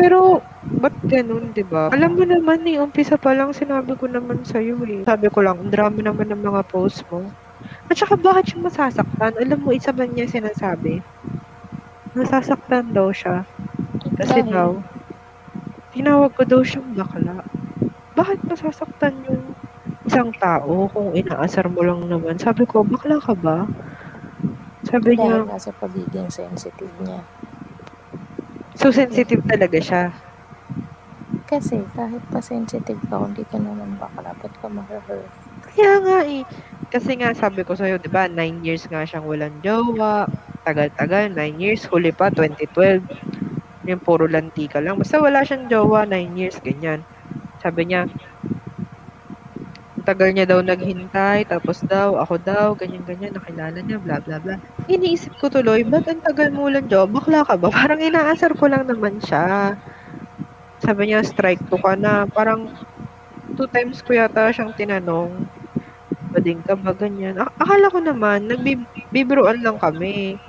Pero, 0.00 0.40
ba't 0.80 0.96
ganun, 1.04 1.52
di 1.52 1.60
ba? 1.60 1.92
Alam 1.92 2.16
mo 2.16 2.24
naman 2.24 2.64
eh, 2.64 2.80
umpisa 2.80 3.20
pa 3.20 3.36
lang 3.36 3.52
sinabi 3.52 3.92
ko 4.00 4.08
naman 4.08 4.40
sa'yo 4.42 4.80
eh. 4.88 5.04
Sabi 5.04 5.28
ko 5.28 5.44
lang, 5.44 5.60
ang 5.60 5.68
drama 5.68 6.00
naman 6.00 6.32
ng 6.32 6.40
mga 6.40 6.62
post 6.72 7.04
mo. 7.12 7.28
At 7.92 7.96
saka 8.00 8.16
bakit 8.16 8.54
siya 8.56 8.64
masasaktan? 8.64 9.36
Alam 9.36 9.58
mo, 9.60 9.70
isa 9.76 9.92
ba 9.92 10.08
niya 10.08 10.24
sinasabi? 10.24 11.04
Nasasaktan 12.16 12.96
daw 12.96 13.12
siya. 13.12 13.44
Kasi 14.16 14.40
Dahil- 14.40 14.52
daw, 14.52 14.70
tinawag 15.92 16.32
ko 16.34 16.42
daw 16.48 16.60
siyang 16.64 16.96
bakla. 16.96 17.44
Bakit 18.16 18.40
masasaktan 18.48 19.14
yung 19.28 19.52
isang 20.06 20.30
tao 20.40 20.88
kung 20.90 21.14
inaasar 21.14 21.68
mo 21.70 21.84
lang 21.84 22.02
naman? 22.08 22.40
Sabi 22.40 22.64
ko, 22.66 22.82
bakla 22.82 23.20
ka 23.20 23.34
ba? 23.36 23.68
Sabi 24.88 25.14
niya, 25.14 25.44
Dahil 25.44 25.50
nga 25.50 25.60
sa 25.60 25.72
pagiging 25.76 26.30
sensitive 26.32 26.90
niya. 27.04 27.20
So 28.80 28.88
sensitive 29.00 29.42
talaga 29.50 29.78
siya. 29.88 30.02
Kasi 31.50 31.88
kahit 31.96 32.22
pa 32.32 32.40
sensitive 32.44 33.00
ka, 33.08 33.14
kung 33.20 33.32
di 33.36 33.44
ka 33.50 33.56
naman 33.66 33.96
bakla, 34.00 34.30
ba't 34.40 34.54
ka 34.60 34.68
ma-hurt? 34.76 35.32
Kaya 35.64 35.92
nga 36.04 36.18
eh. 36.28 36.42
Kasi 36.92 37.10
nga 37.20 37.30
sabi 37.36 37.62
ko 37.68 37.72
sa'yo, 37.78 37.96
di 38.02 38.10
ba, 38.10 38.26
9 38.26 38.60
years 38.66 38.84
nga 38.90 39.04
siyang 39.06 39.26
walang 39.28 39.56
jowa. 39.62 40.26
Tagal-tagal, 40.66 41.30
9 41.36 41.56
years. 41.60 41.86
Huli 41.90 42.10
pa, 42.16 42.32
2012. 42.34 43.04
Yung 43.88 44.02
puro 44.04 44.26
lantika 44.30 44.78
lang. 44.84 44.98
Basta 45.00 45.20
wala 45.22 45.42
siyang 45.46 45.66
jowa, 45.70 46.04
9 46.08 46.32
years, 46.38 46.58
ganyan. 46.64 47.04
Sabi 47.62 47.88
niya, 47.90 48.06
tagal 50.10 50.30
niya 50.34 50.46
daw 50.50 50.60
naghintay, 50.60 51.46
tapos 51.48 51.82
daw, 51.86 52.18
ako 52.22 52.34
daw, 52.42 52.66
ganyan-ganyan, 52.74 53.32
nakilala 53.36 53.78
niya, 53.82 53.98
bla 54.02 54.18
bla 54.24 54.36
bla. 54.42 54.54
Iniisip 54.90 55.34
ko 55.40 55.46
tuloy, 55.54 55.86
ba't 55.86 56.06
ang 56.10 56.20
tagal 56.26 56.50
mo 56.54 56.66
walang 56.68 56.90
jowa? 56.90 57.06
Bakla 57.08 57.46
ka 57.48 57.54
ba? 57.62 57.70
Parang 57.78 58.02
inaasar 58.02 58.52
ko 58.58 58.66
lang 58.70 58.84
naman 58.90 59.22
siya. 59.22 59.78
Sabi 60.82 61.12
niya, 61.12 61.20
strike 61.26 61.62
to 61.68 61.76
ka 61.80 61.94
na. 61.98 62.24
Parang, 62.30 62.72
two 63.58 63.68
times 63.70 64.00
ko 64.04 64.14
yata 64.16 64.50
siyang 64.54 64.72
tinanong, 64.76 65.48
bading 66.34 66.62
ka 66.66 66.74
ba 66.78 66.92
ganyan? 66.96 67.36
Ak- 67.40 67.54
akala 67.60 67.88
ko 67.94 68.00
naman, 68.04 68.46
nagbibiruan 68.50 69.60
lang 69.64 69.78
kami. 69.80 70.40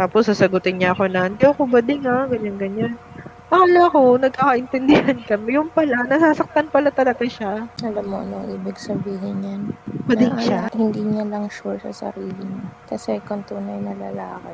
Tapos 0.00 0.28
sasagutin 0.30 0.80
niya 0.82 0.92
ako 0.96 1.06
na, 1.12 1.28
hindi 1.30 1.44
ako 1.46 1.68
bading 1.70 2.04
ha, 2.08 2.26
ganyan-ganyan. 2.30 2.98
Akala 3.46 3.86
ko, 3.94 4.18
nagkakaintindihan 4.18 5.22
kami. 5.22 5.54
Yung 5.54 5.70
pala, 5.70 6.02
nasasaktan 6.02 6.66
pala 6.66 6.90
talaga 6.90 7.22
siya. 7.22 7.70
Alam 7.78 8.04
mo 8.10 8.16
anong 8.18 8.50
ibig 8.50 8.74
sabihin 8.74 9.38
yan? 9.38 9.62
Bading 10.10 10.34
Na, 10.34 10.42
siya. 10.42 10.60
ano, 10.66 10.74
hindi 10.90 11.06
niya 11.06 11.22
lang 11.30 11.46
sure 11.46 11.78
sa 11.78 11.94
sarili 11.94 12.42
niya. 12.42 12.66
Kasi 12.90 13.22
kung 13.22 13.46
tunay 13.46 13.78
na 13.78 13.94
lalaki, 13.94 14.50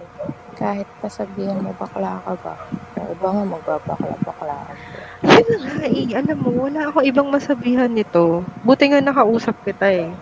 kahit 0.60 0.84
pa 1.00 1.08
sabihin 1.08 1.64
mo 1.64 1.72
bakla 1.72 2.20
ka 2.20 2.36
ba, 2.44 2.52
yung 3.00 3.08
iba 3.16 3.28
nga 3.32 3.44
magbabakla-bakla 3.48 4.56
ka. 4.60 4.72
Yun 5.24 5.46
na 5.48 5.56
nga 5.64 5.84
eh. 5.88 6.04
Alam 6.12 6.36
mo, 6.44 6.50
wala 6.68 6.80
ako 6.92 6.98
ibang 7.00 7.32
masabihan 7.32 7.88
nito. 7.88 8.44
Buti 8.60 8.92
nga 8.92 9.00
nakausap 9.00 9.56
kita 9.64 9.88
eh. 9.88 10.12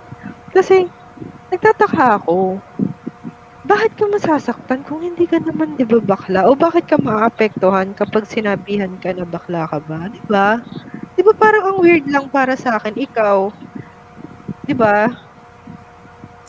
Kasi, 0.54 0.86
nagtataka 1.50 2.22
ako. 2.22 2.62
Bakit 3.70 3.92
ka 3.98 4.04
masasaktan 4.14 4.80
kung 4.86 5.00
hindi 5.06 5.24
ka 5.32 5.38
naman, 5.46 5.68
di 5.78 5.84
ba, 5.92 5.98
bakla? 6.12 6.40
O 6.50 6.56
bakit 6.64 6.84
ka 6.90 6.96
maapektuhan 7.08 7.88
kapag 8.00 8.24
sinabihan 8.32 8.92
ka 9.02 9.10
na 9.14 9.24
bakla 9.34 9.62
ka 9.70 9.78
ba? 9.88 10.00
Di 10.14 10.22
ba? 10.32 10.48
Di 11.16 11.22
ba 11.26 11.32
parang 11.42 11.64
ang 11.68 11.78
weird 11.84 12.06
lang 12.14 12.26
para 12.36 12.54
sa 12.64 12.70
akin, 12.78 12.94
ikaw. 13.06 13.38
Di 14.66 14.74
ba? 14.82 14.96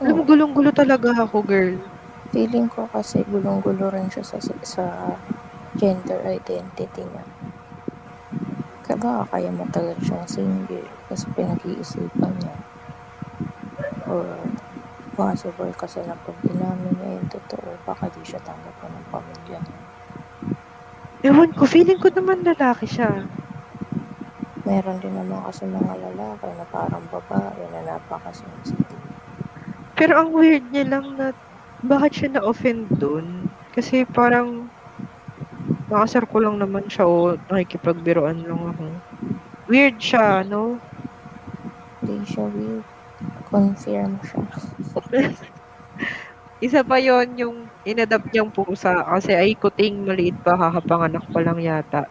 Alam 0.02 0.16
mo, 0.18 0.24
Oo. 0.26 0.30
gulong-gulo 0.32 0.72
talaga 0.74 1.10
ako, 1.26 1.38
girl. 1.46 1.76
Feeling 2.34 2.68
ko 2.72 2.88
kasi 2.96 3.28
gulong-gulo 3.28 3.92
rin 3.92 4.08
siya 4.08 4.24
sa, 4.24 4.38
sa 4.64 4.86
gender 5.76 6.24
identity 6.32 7.04
niya. 7.06 7.28
Kaya 8.86 8.98
baka 8.98 9.24
kaya 9.38 9.52
matagal 9.54 9.98
siyang 10.02 10.26
single 10.26 10.90
kasi 11.06 11.26
pinag-iisipan 11.36 12.34
niya. 12.42 12.58
Or 14.10 14.51
possible 15.22 15.70
kasi 15.78 16.02
na 16.02 16.18
pag 16.18 16.34
inamin 16.50 16.98
niya 16.98 17.22
yung 17.22 17.30
totoo, 17.30 17.70
baka 17.86 18.10
di 18.10 18.26
siya 18.26 18.42
tanggapin 18.42 18.90
ng 18.90 19.08
pamilya 19.14 19.58
niya. 19.62 19.80
Ewan 21.22 21.54
ko, 21.54 21.70
feeling 21.70 22.02
ko 22.02 22.10
naman 22.10 22.42
lalaki 22.42 22.90
siya. 22.90 23.30
Meron 24.66 24.98
din 24.98 25.14
naman 25.14 25.46
kasi 25.46 25.70
mga 25.70 25.94
lalaki 26.10 26.50
na 26.58 26.66
parang 26.74 27.06
babae 27.14 27.62
na 27.70 27.82
napaka-sensitive. 27.86 29.06
Pero 29.94 30.18
ang 30.18 30.34
weird 30.34 30.66
niya 30.74 30.98
lang 30.98 31.06
na 31.14 31.30
bakit 31.86 32.18
siya 32.18 32.42
na-offend 32.42 32.90
dun? 32.98 33.46
Kasi 33.78 34.02
parang 34.10 34.66
makasar 35.94 36.26
ko 36.26 36.42
lang 36.42 36.58
naman 36.58 36.90
siya 36.90 37.06
o 37.06 37.38
nakikipagbiroan 37.54 38.42
lang 38.42 38.62
ako. 38.74 38.86
Weird 39.70 40.02
siya, 40.02 40.42
no? 40.42 40.82
Hindi 42.02 42.26
siya 42.26 42.50
weird. 42.50 42.86
Confirm 43.54 44.18
siya. 44.26 44.71
Isa 46.62 46.86
pa 46.86 46.98
yon 47.02 47.34
yung 47.42 47.58
inadapt 47.82 48.30
niyang 48.30 48.54
pusa 48.54 48.94
kasi 49.10 49.34
ay 49.34 49.58
kuting 49.58 50.06
maliit 50.06 50.38
pa, 50.46 50.54
kakapanganak 50.60 51.26
pa 51.34 51.42
lang 51.42 51.58
yata. 51.62 52.06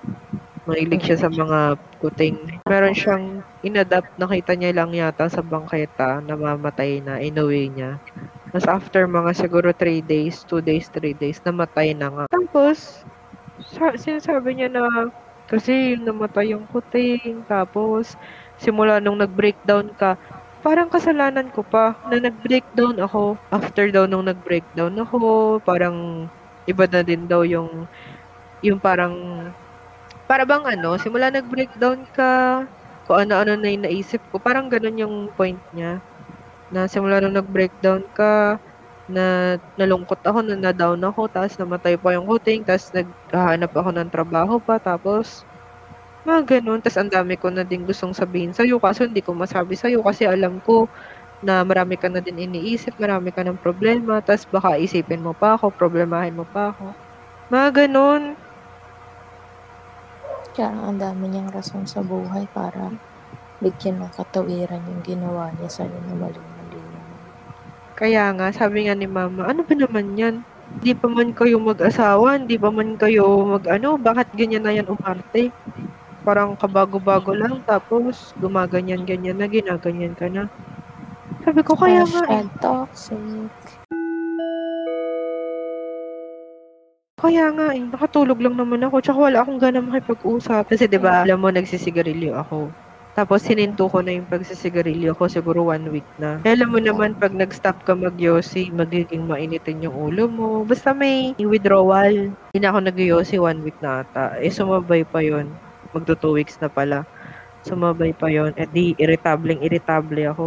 Mahilig 0.69 1.02
siya 1.07 1.19
sa 1.26 1.30
mga 1.33 1.78
kuting. 2.02 2.62
Meron 2.69 2.97
siyang 2.97 3.26
inadapt, 3.64 4.11
nakita 4.21 4.54
niya 4.59 4.73
lang 4.76 4.92
yata 4.95 5.26
sa 5.30 5.42
bangketa, 5.45 6.23
namamatay 6.25 7.00
na, 7.04 7.19
inuwi 7.23 7.73
niya. 7.73 7.99
Tapos 8.52 8.66
after 8.71 9.04
mga 9.11 9.33
siguro 9.37 9.71
3 9.76 10.02
days, 10.04 10.42
2 10.49 10.62
days, 10.64 10.88
3 10.92 11.14
days, 11.16 11.40
namatay 11.47 11.95
na 11.97 12.09
nga. 12.12 12.25
Tapos, 12.30 13.04
sa, 13.61 13.95
sinasabi 13.99 14.57
niya 14.59 14.71
na 14.73 14.85
kasi 15.50 15.97
namatay 16.00 16.54
yung 16.57 16.66
kuting. 16.71 17.45
Tapos, 17.49 18.16
simula 18.61 18.99
nung 19.02 19.21
nag-breakdown 19.21 19.92
ka, 19.99 20.16
parang 20.64 20.88
kasalanan 20.93 21.49
ko 21.52 21.64
pa 21.67 21.97
na 22.05 22.21
nag-breakdown 22.21 22.97
ako. 23.00 23.40
After 23.52 23.88
daw 23.93 24.05
nung 24.09 24.29
nag-breakdown 24.29 24.95
ako, 25.00 25.19
parang 25.64 26.29
iba 26.69 26.85
na 26.88 27.00
din 27.05 27.25
daw 27.29 27.43
yung 27.49 27.88
yung 28.64 28.81
parang 28.83 29.14
para 30.29 30.45
bang 30.49 30.64
ano, 30.79 30.97
simula 31.00 31.29
nag-breakdown 31.33 32.07
ka, 32.14 32.64
kung 33.07 33.19
ano-ano 33.29 33.57
na 33.59 33.69
yung 33.73 33.85
naisip 33.88 34.23
ko, 34.33 34.38
parang 34.43 34.69
ganun 34.73 34.99
yung 35.00 35.17
point 35.37 35.61
niya. 35.75 36.00
Na 36.73 36.87
simula 36.90 37.21
nung 37.23 37.37
nag-breakdown 37.38 38.05
ka, 38.14 38.59
na 39.11 39.57
nalungkot 39.79 40.23
ako, 40.25 40.40
na 40.47 40.57
na-down 40.59 41.00
ako, 41.05 41.29
tapos 41.33 41.57
namatay 41.61 41.97
pa 42.00 42.14
yung 42.17 42.26
kuting, 42.31 42.62
tapos 42.67 42.90
naghahanap 42.95 43.73
ako 43.75 43.90
ng 43.97 44.11
trabaho 44.12 44.57
pa, 44.62 44.79
tapos 44.83 45.45
mga 46.27 46.61
ganun. 46.61 46.81
Tas 46.85 46.97
ang 47.00 47.11
dami 47.11 47.35
ko 47.41 47.49
na 47.53 47.65
din 47.65 47.85
gustong 47.89 48.12
sabihin 48.17 48.53
sa'yo 48.53 48.77
kaso 48.83 49.09
hindi 49.09 49.25
ko 49.25 49.33
masabi 49.37 49.75
sa'yo 49.77 50.05
kasi 50.05 50.29
alam 50.29 50.61
ko 50.61 50.89
na 51.41 51.65
marami 51.65 51.97
ka 51.97 52.12
na 52.12 52.21
din 52.21 52.37
iniisip, 52.37 53.00
marami 53.00 53.33
ka 53.33 53.41
ng 53.41 53.57
problema, 53.57 54.21
tas 54.21 54.45
baka 54.45 54.77
isipin 54.77 55.25
mo 55.25 55.33
pa 55.33 55.57
ako, 55.57 55.73
problemahin 55.73 56.37
mo 56.37 56.45
pa 56.45 56.73
ako. 56.77 56.93
Mga 57.49 57.69
ganun. 57.89 58.37
Kaya 60.53 60.77
ang 60.77 61.00
dami 61.00 61.33
niyang 61.33 61.49
rason 61.49 61.89
sa 61.89 62.05
buhay 62.05 62.45
para 62.53 62.93
bigyan 63.61 64.05
ng 64.05 64.12
katawiran 64.12 64.85
yung 64.85 65.00
ginawa 65.00 65.49
niya 65.57 65.69
sa'yo 65.73 65.97
na 66.05 66.12
mali-mali 66.17 66.81
naman. 66.93 67.21
Kaya 67.97 68.33
nga, 68.37 68.53
sabi 68.53 68.89
nga 68.89 68.97
ni 68.97 69.09
mama, 69.09 69.49
ano 69.49 69.61
ba 69.65 69.75
naman 69.77 70.17
yan? 70.17 70.37
Hindi 70.77 70.93
pa 70.97 71.07
man 71.12 71.33
kayo 71.37 71.57
mag-asawa, 71.61 72.41
hindi 72.41 72.57
pa 72.57 72.69
man 72.73 72.97
kayo 72.97 73.45
mag-ano, 73.45 74.00
bakit 74.00 74.29
ganyan 74.33 74.65
na 74.65 74.73
yan 74.73 74.89
umarte? 74.89 75.53
Parang 76.21 76.53
kabago-bago 76.57 77.33
lang, 77.33 77.65
tapos 77.65 78.37
gumaganyan-ganyan 78.37 79.41
na, 79.41 79.49
ginaganyan 79.49 80.12
ka 80.12 80.29
na. 80.29 80.47
Sabi 81.41 81.61
ko, 81.65 81.73
kaya 81.73 82.05
nga 82.05 82.23
eh. 82.29 82.45
Toxic. 82.61 83.49
Kaya 87.21 87.53
nga 87.53 87.77
eh, 87.77 87.85
nakatulog 87.85 88.41
lang 88.41 88.57
naman 88.57 88.81
ako, 88.81 89.05
tsaka 89.05 89.19
wala 89.29 89.45
akong 89.45 89.61
gana 89.61 89.85
makipag-usap. 89.85 90.73
Kasi 90.73 90.89
'di 90.89 90.97
ba, 90.97 91.21
alam 91.29 91.45
mo 91.45 91.53
nagsisigarilyo 91.53 92.33
ako. 92.33 92.73
Tapos 93.12 93.45
hininto 93.45 93.91
ko 93.91 94.00
na 94.00 94.17
yung 94.17 94.25
pagsisigarilyo 94.31 95.12
ko 95.12 95.29
siguro 95.29 95.69
one 95.69 95.85
week 95.93 96.09
na. 96.17 96.41
Eh, 96.47 96.57
alam 96.57 96.73
mo 96.73 96.81
naman 96.81 97.12
pag 97.21 97.37
nag-stop 97.37 97.83
ka 97.85 97.93
mag-yosi, 97.93 98.73
magiging 98.73 99.29
mainitin 99.29 99.85
yung 99.85 99.93
ulo 99.93 100.31
mo. 100.31 100.49
Basta 100.65 100.97
may 100.97 101.37
withdrawal. 101.37 102.33
Hindi 102.33 102.59
na 102.62 102.73
ako 102.73 102.79
nag-yosi 102.89 103.37
one 103.37 103.61
week 103.67 103.77
na 103.85 104.07
ata. 104.07 104.41
Eh 104.41 104.49
sumabay 104.49 105.05
pa 105.05 105.21
yon 105.21 105.50
Magto 105.94 106.14
two 106.14 106.38
weeks 106.38 106.54
na 106.62 106.70
pala. 106.70 107.02
Sumabay 107.66 108.14
pa 108.14 108.30
yon 108.30 108.52
Eh 108.59 108.68
di 108.70 108.94
irritableng 109.00 109.62
irritable 109.64 110.23
ako. 110.30 110.47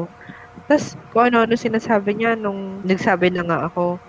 Tapos 0.69 0.95
kung 1.12 1.23
ano-ano 1.31 1.55
sinasabi 1.59 2.15
niya 2.17 2.38
nung 2.39 2.83
nagsabi 2.85 3.31
na 3.33 3.43
nga 3.47 3.59
ako, 3.67 4.00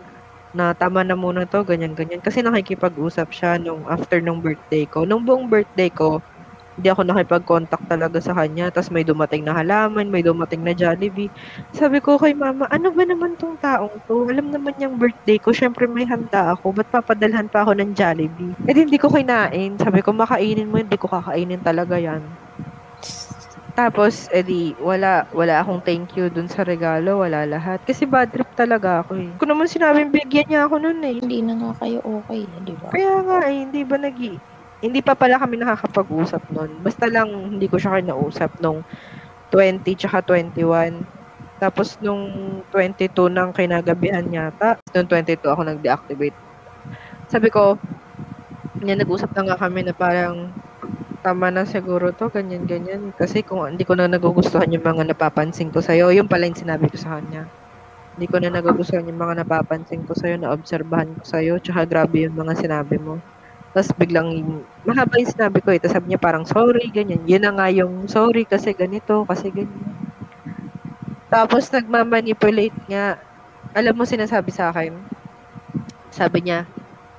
na 0.56 0.72
tama 0.74 1.02
na 1.06 1.14
muna 1.18 1.46
to, 1.46 1.62
ganyan-ganyan. 1.66 2.20
Kasi 2.24 2.42
nakikipag-usap 2.42 3.28
siya 3.34 3.58
nung 3.62 3.86
after 3.90 4.18
nung 4.25 4.40
birthday 4.42 4.86
ko. 4.90 5.04
Nung 5.08 5.23
buong 5.26 5.47
birthday 5.52 5.90
ko, 5.92 6.23
hindi 6.75 6.89
ako 6.91 7.06
nakipag-contact 7.06 7.87
talaga 7.87 8.19
sa 8.19 8.34
kanya. 8.34 8.67
Tapos 8.75 8.91
may 8.91 9.06
dumating 9.06 9.47
na 9.47 9.54
halaman, 9.54 10.10
may 10.10 10.26
dumating 10.26 10.67
na 10.67 10.75
Jollibee. 10.75 11.30
Sabi 11.71 12.02
ko 12.02 12.19
kay 12.19 12.34
mama, 12.34 12.67
ano 12.75 12.91
ba 12.91 13.06
naman 13.06 13.39
tong 13.39 13.54
taong 13.63 13.95
to? 14.10 14.26
Alam 14.26 14.50
naman 14.50 14.75
yung 14.82 14.99
birthday 14.99 15.39
ko, 15.39 15.54
syempre 15.54 15.87
may 15.87 16.02
handa 16.02 16.58
ako. 16.58 16.75
Ba't 16.75 16.91
papadalhan 16.91 17.47
pa 17.47 17.63
ako 17.63 17.78
ng 17.78 17.95
Jollibee? 17.95 18.58
Eh 18.67 18.75
hindi 18.75 18.99
ko 18.99 19.06
kinain. 19.06 19.78
Sabi 19.78 20.02
ko, 20.02 20.10
makainin 20.10 20.67
mo, 20.67 20.82
hindi 20.82 20.99
ko 20.99 21.06
kakainin 21.06 21.63
talaga 21.63 21.95
yan. 21.95 22.23
Tapos, 23.75 24.30
edi, 24.30 24.71
wala, 24.78 25.26
wala 25.34 25.58
akong 25.58 25.82
thank 25.82 26.15
you 26.15 26.30
dun 26.30 26.47
sa 26.47 26.63
regalo, 26.63 27.26
wala 27.26 27.43
lahat. 27.43 27.82
Kasi 27.82 28.06
bad 28.06 28.30
trip 28.30 28.47
talaga 28.54 29.02
ako 29.02 29.19
eh. 29.19 29.30
Kung 29.34 29.50
naman 29.50 29.67
sinabing 29.67 30.15
bigyan 30.15 30.47
niya 30.47 30.71
ako 30.71 30.78
nun 30.78 31.02
eh. 31.02 31.19
Hindi 31.19 31.43
na 31.43 31.58
nga 31.58 31.82
kayo 31.82 31.99
okay, 32.06 32.47
eh, 32.47 32.58
di 32.63 32.75
ba? 32.78 32.95
Kaya 32.95 33.15
nga 33.26 33.39
eh, 33.50 33.67
hindi 33.67 33.82
ba 33.82 33.99
nag 33.99 34.19
hindi 34.84 35.00
pa 35.00 35.14
pala 35.16 35.40
kami 35.40 35.56
nakakapag-usap 35.60 36.42
nun. 36.52 36.70
Basta 36.84 37.08
lang 37.08 37.28
hindi 37.56 37.66
ko 37.73 37.76
siya 37.80 38.00
kinausap 38.04 38.52
nung 38.60 38.84
20 39.52 39.97
tsaka 39.99 40.20
21. 40.26 41.08
Tapos 41.62 41.97
nung 42.04 42.23
22 42.68 43.30
nang 43.32 43.50
kinagabihan 43.56 44.26
yata, 44.28 44.78
nung 44.94 45.08
22 45.08 45.49
ako 45.54 45.62
nag-deactivate. 45.64 46.36
Sabi 47.32 47.49
ko, 47.52 47.80
niya 48.84 48.97
nag-usap 49.00 49.30
na 49.34 49.42
nga 49.52 49.56
kami 49.64 49.80
na 49.86 49.94
parang 49.97 50.52
tama 51.25 51.49
na 51.54 51.64
siguro 51.68 52.12
to, 52.14 52.28
ganyan-ganyan. 52.32 53.12
Kasi 53.16 53.42
kung 53.47 53.64
hindi 53.68 53.84
ko 53.88 53.94
na 53.97 54.08
nagugustuhan 54.10 54.70
yung 54.75 54.84
mga 54.86 55.14
napapansin 55.14 55.70
ko 55.75 55.80
sa'yo, 55.84 56.12
yung 56.14 56.28
pala 56.30 56.47
yung 56.49 56.58
sinabi 56.58 56.86
ko 56.92 56.97
sa 57.00 57.18
kanya. 57.20 57.49
Hindi 58.16 58.26
ko 58.30 58.36
na 58.42 58.50
nagugustuhan 58.54 59.08
yung 59.10 59.20
mga 59.20 59.44
napapansin 59.47 60.04
ko 60.06 60.14
sa'yo, 60.16 60.36
na-obserbahan 60.40 61.16
ko 61.18 61.25
sa'yo, 61.26 61.54
tsaka 61.62 61.88
grabe 61.88 62.26
yung 62.28 62.36
mga 62.38 62.54
sinabi 62.60 62.97
mo. 63.02 63.23
Tapos 63.75 63.91
biglang, 63.99 64.30
mahaba 64.87 65.19
yung 65.19 65.34
sinabi 65.34 65.58
ko 65.58 65.75
eh. 65.75 65.82
Tapos 65.82 65.99
sabi 65.99 66.06
niya 66.15 66.23
parang 66.23 66.47
sorry, 66.47 66.95
ganyan. 66.95 67.26
Yun 67.26 67.43
na 67.43 67.50
nga 67.58 67.67
yung 67.75 68.06
sorry 68.06 68.47
kasi 68.47 68.71
ganito, 68.71 69.26
kasi 69.26 69.50
ganyan. 69.50 69.99
Tapos 71.32 71.69
nagmamanipulate 71.73 72.76
nga. 72.89 73.17
Alam 73.76 74.02
mo 74.02 74.04
sinasabi 74.08 74.50
sa 74.54 74.73
akin? 74.73 75.06
Sabi 76.13 76.45
niya, 76.45 76.69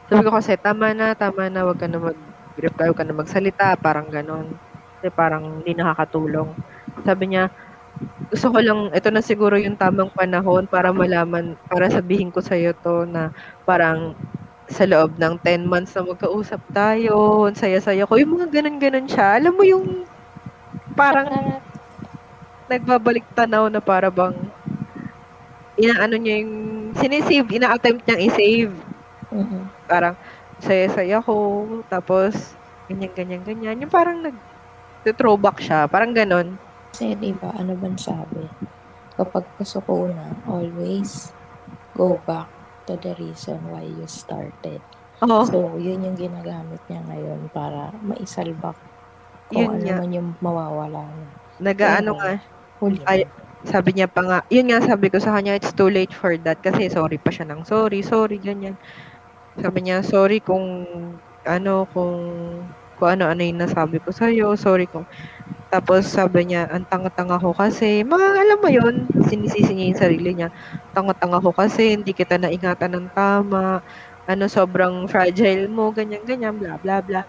sabi 0.10 0.22
ko 0.28 0.32
kasi, 0.36 0.58
tama 0.60 0.94
na, 0.94 1.16
tama 1.18 1.50
na, 1.50 1.66
wag 1.68 1.80
ka 1.80 1.88
na 1.90 2.00
mag 2.02 2.18
reply 2.60 2.90
ka 2.96 3.04
na 3.08 3.16
magsalita, 3.18 3.76
parang 3.82 4.08
ganon. 4.12 4.60
Kasi 5.00 5.10
parang 5.14 5.62
hindi 5.62 5.74
nakakatulong. 5.78 6.56
Sabi 7.06 7.26
niya, 7.34 7.52
gusto 8.32 8.48
ko 8.54 8.60
lang, 8.64 8.80
ito 8.96 9.10
na 9.14 9.22
siguro 9.26 9.56
yung 9.60 9.78
tamang 9.80 10.12
panahon 10.16 10.68
para 10.70 10.92
malaman, 10.96 11.58
para 11.70 11.88
sabihin 11.92 12.30
ko 12.34 12.42
sa'yo 12.44 12.74
to 12.80 13.06
na 13.10 13.32
parang 13.68 14.16
sa 14.66 14.84
loob 14.90 15.22
ng 15.22 15.38
10 15.46 15.70
months 15.70 15.94
na 15.94 16.10
magkausap 16.10 16.62
tayo, 16.74 17.48
saya-saya 17.54 18.10
ko. 18.10 18.18
Yung 18.18 18.38
mga 18.40 18.50
ganon-ganon 18.50 19.06
siya. 19.06 19.38
Alam 19.38 19.54
mo 19.54 19.64
yung 19.64 19.86
parang 20.98 21.62
nagbabalik 22.66 23.26
tanaw 23.38 23.70
na 23.70 23.78
para 23.78 24.10
bang 24.10 24.34
inaano 25.78 26.18
niya 26.18 26.42
yung 26.42 26.56
sinisave, 26.98 27.52
ina-attempt 27.52 28.08
niyang 28.08 28.24
i-save. 28.26 28.74
Mm-hmm. 29.30 29.64
Parang, 29.86 30.16
saya-saya 30.64 31.20
ko, 31.22 31.68
tapos, 31.92 32.56
ganyan, 32.88 33.12
ganyan, 33.12 33.44
ganyan. 33.44 33.84
Yung 33.84 33.92
parang 33.92 34.24
nag, 34.24 34.38
throwback 35.06 35.62
siya, 35.62 35.86
parang 35.86 36.16
ganon. 36.16 36.58
Kasi, 36.96 37.14
di 37.20 37.36
ba, 37.36 37.54
ano 37.54 37.76
ba 37.78 37.92
sabi? 38.00 38.48
Kapag 39.20 39.46
pasuko 39.60 40.10
na, 40.10 40.32
always 40.48 41.36
go 41.94 42.18
back 42.24 42.55
to 42.88 42.96
the 43.00 43.14
reason 43.20 43.66
why 43.68 43.84
you 43.86 44.08
started. 44.10 44.82
Oo. 45.24 45.46
So, 45.46 45.78
yun 45.82 46.06
yung 46.08 46.18
ginagamit 46.20 46.82
niya 46.90 47.02
ngayon 47.06 47.50
para 47.54 47.94
maisalba 48.02 48.76
kung 49.52 49.68
Yun 49.68 49.72
ano 49.72 49.88
nga. 49.88 49.98
man 49.98 50.12
yung 50.14 50.30
mawawala 50.42 51.12
niya. 51.18 51.34
Nag-ano 51.60 52.12
Pero, 52.12 52.20
nga, 52.20 52.32
Huli. 52.82 53.08
ay, 53.08 53.20
sabi 53.68 53.96
niya 53.96 54.08
pa 54.12 54.22
nga, 54.26 54.40
yun 54.52 54.68
nga 54.72 54.80
sabi 54.84 55.08
ko 55.12 55.18
sa 55.22 55.36
kanya, 55.38 55.56
it's 55.58 55.74
too 55.76 55.90
late 55.92 56.12
for 56.16 56.36
that 56.42 56.60
kasi 56.64 56.88
sorry 56.92 57.18
pa 57.20 57.32
siya 57.34 57.48
ng 57.50 57.64
sorry, 57.68 58.02
sorry, 58.04 58.38
ganyan. 58.42 58.76
Sabi 59.60 59.86
niya, 59.88 60.04
sorry 60.06 60.40
kung 60.44 60.66
ano, 61.48 61.88
kung 61.92 62.16
kung 62.96 63.10
ano-ano 63.20 63.42
yung 63.44 63.60
nasabi 63.62 64.00
ko 64.04 64.12
sa'yo, 64.16 64.56
sorry 64.60 64.88
kung 64.88 65.06
tapos 65.80 66.08
sabi 66.08 66.48
niya, 66.52 66.72
ang 66.72 66.88
tanga-tanga 66.88 67.36
ko 67.44 67.52
kasi, 67.52 68.02
mga 68.08 68.28
alam 68.42 68.60
mo 68.64 68.70
yun, 68.72 68.96
sinisisi 69.20 69.76
niya 69.76 69.88
yung 69.92 70.02
sarili 70.04 70.30
niya, 70.40 70.50
tanga-tanga 70.96 71.44
ko 71.44 71.52
kasi, 71.52 72.00
hindi 72.00 72.16
kita 72.16 72.40
naingatan 72.40 72.92
ng 72.96 73.08
tama, 73.12 73.84
ano, 74.30 74.46
sobrang 74.48 75.06
fragile 75.12 75.68
mo, 75.68 75.92
ganyan-ganyan, 75.92 76.56
bla 76.58 76.80
bla 76.80 77.04
bla. 77.04 77.22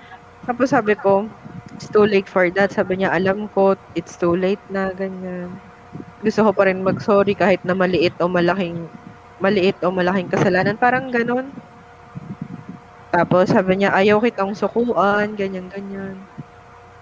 Tapos 0.46 0.70
sabi 0.74 0.94
ko, 0.98 1.30
it's 1.74 1.90
too 1.92 2.06
late 2.06 2.28
for 2.30 2.48
that. 2.54 2.70
Sabi 2.74 3.02
niya, 3.02 3.12
alam 3.14 3.48
ko, 3.52 3.74
it's 3.96 4.16
too 4.20 4.34
late 4.38 4.62
na, 4.70 4.92
ganyan. 4.96 5.60
Gusto 6.24 6.46
ko 6.48 6.52
pa 6.56 6.68
rin 6.70 6.82
mag-sorry 6.84 7.34
kahit 7.38 7.62
na 7.66 7.74
maliit 7.78 8.16
o 8.22 8.28
malaking, 8.30 8.90
maliit 9.42 9.78
o 9.86 9.90
malaking 9.94 10.30
kasalanan. 10.32 10.76
Parang 10.80 11.10
ganon. 11.14 11.54
Tapos 13.14 13.46
sabi 13.54 13.78
niya, 13.78 13.94
ayaw 13.94 14.18
kitang 14.18 14.50
sukuan, 14.58 15.38
ganyan-ganyan. 15.38 16.26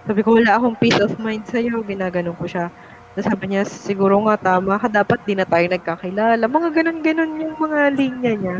Sabi 0.05 0.21
ko, 0.21 0.37
wala 0.37 0.61
akong 0.61 0.77
peace 0.77 1.01
of 1.01 1.17
mind 1.17 1.49
sa'yo. 1.49 1.81
Ginaganon 1.81 2.37
ko 2.37 2.45
siya. 2.45 2.69
Tapos 3.17 3.25
sabi 3.31 3.45
niya, 3.49 3.65
siguro 3.65 4.21
nga 4.29 4.37
tama 4.37 4.77
ka, 4.77 4.91
dapat 4.91 5.23
di 5.25 5.33
na 5.33 5.49
tayo 5.49 5.65
nagkakilala. 5.65 6.45
Mga 6.45 6.69
ganun-ganun 6.77 7.41
yung 7.41 7.57
mga 7.57 7.81
linya 7.97 8.33
niya. 8.37 8.57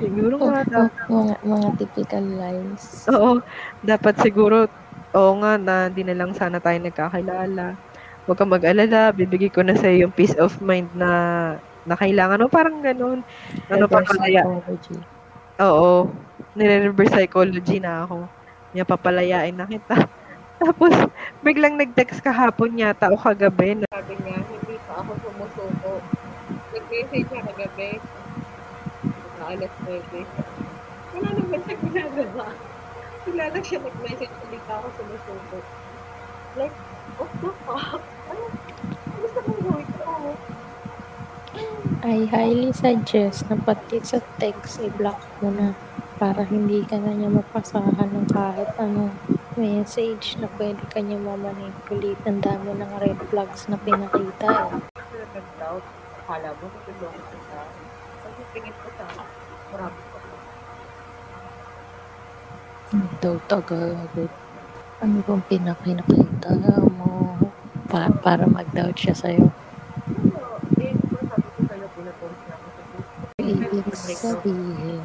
Siguro 0.00 0.40
nga 0.40 0.64
dapat. 0.64 1.04
mga, 1.12 1.34
mga 1.44 1.68
typical 1.76 2.24
lines. 2.24 3.04
Oo, 3.12 3.44
dapat 3.84 4.14
siguro, 4.24 4.70
oo 5.12 5.32
nga 5.44 5.60
na 5.60 5.92
di 5.92 6.00
na 6.00 6.16
lang 6.16 6.32
sana 6.32 6.62
tayo 6.64 6.80
nagkakilala. 6.80 7.76
Huwag 8.24 8.38
kang 8.40 8.54
mag-alala, 8.56 9.12
bibigay 9.12 9.52
ko 9.52 9.60
na 9.60 9.76
sa'yo 9.76 10.08
yung 10.08 10.14
peace 10.16 10.34
of 10.40 10.56
mind 10.64 10.88
na 10.96 11.10
na 11.86 11.94
kailangan 11.94 12.40
mo. 12.40 12.48
Parang 12.48 12.80
ganun. 12.80 13.20
Ano 13.68 13.84
pa 13.86 14.00
psychology. 14.02 14.96
Oo, 15.60 16.08
nire-reverse 16.56 17.12
psychology 17.20 17.84
na 17.84 18.08
ako. 18.08 18.26
Niya 18.74 18.88
papalayain 18.88 19.54
na 19.54 19.68
kita. 19.68 20.15
Tapos, 20.56 20.94
biglang 21.44 21.76
nag-text 21.76 22.24
kahapon 22.24 22.80
yata 22.80 23.12
o 23.12 23.16
kagabi. 23.20 23.76
Na 23.76 23.88
sabi 23.92 24.16
niya, 24.24 24.40
hindi 24.40 24.76
pa 24.88 25.04
ako 25.04 25.12
sumusuko. 25.20 26.00
Nag-message 26.72 27.28
siya 27.28 27.40
kagabi. 27.44 27.90
Na 29.36 29.42
alas 29.52 29.72
9. 29.84 30.24
Wala 31.16 31.28
naman 31.36 31.60
siya 31.64 31.76
ginagawa. 31.80 32.46
Bigla 33.28 33.44
lang 33.52 33.64
siya 33.64 33.78
nag-message, 33.84 34.34
hindi 34.48 34.58
pa 34.64 34.72
ako 34.80 34.88
sumusuko. 34.96 35.58
Like, 36.56 36.76
what 37.20 37.30
the 37.44 37.52
fuck? 37.68 38.02
Ano? 38.32 38.44
Ano 38.48 39.16
gusto 39.20 39.38
mong 39.44 39.60
gawin 39.60 39.88
ko? 39.92 40.02
I 42.06 42.28
highly 42.28 42.72
suggest 42.72 43.48
na 43.48 43.56
pati 43.60 44.00
sa 44.04 44.20
text 44.40 44.80
i-block 44.80 45.20
mo 45.40 45.52
na 45.52 45.76
para 46.16 46.44
hindi 46.48 46.84
ka 46.84 46.96
na 46.96 47.12
niya 47.12 47.28
mapasahan 47.28 48.08
ng 48.08 48.28
kahit 48.32 48.72
anong 48.80 49.12
message 49.56 50.36
na 50.36 50.52
pwede 50.60 50.84
ka 50.92 51.00
niya 51.00 51.16
mamanipulate. 51.16 52.20
Ang 52.28 52.44
dami 52.44 52.76
ng 52.76 52.92
red 53.00 53.16
flags 53.32 53.64
na 53.72 53.80
pinakita 53.80 54.68
eh. 54.68 54.84
Nag-doubt. 55.32 55.86
Akala 56.20 56.52
mo, 56.60 56.68
natulungan 56.68 57.24
kita. 57.32 57.60
Kasi 58.20 58.40
tingin 58.52 58.74
ko 58.76 58.88
sa 59.00 59.04
marami 59.72 60.00
ko. 60.12 60.16
Doubt 63.24 63.50
agad. 63.50 64.30
Ano 65.00 65.16
bang 65.24 65.44
pinapinakita 65.48 66.52
mo 66.96 67.36
pa 67.88 68.08
para 68.08 68.44
mag-doubt 68.44 68.96
siya 68.96 69.16
sa'yo? 69.16 69.48
Ko. 69.50 69.64
Ibig 73.76 73.92
sabihin, 73.92 75.04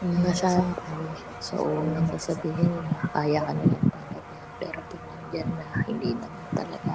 nasabi 0.00 0.99
sa 1.38 1.54
unang 1.60 2.08
sasabihin 2.16 2.70
na 2.84 3.08
kaya 3.12 3.40
ka 3.44 3.52
nilang 3.56 3.86
tanggapin 3.90 4.44
pero 4.60 4.78
pag 4.88 5.02
nandyan 5.08 5.48
na 5.56 5.66
hindi 5.84 6.10
naman 6.16 6.46
talaga 6.52 6.94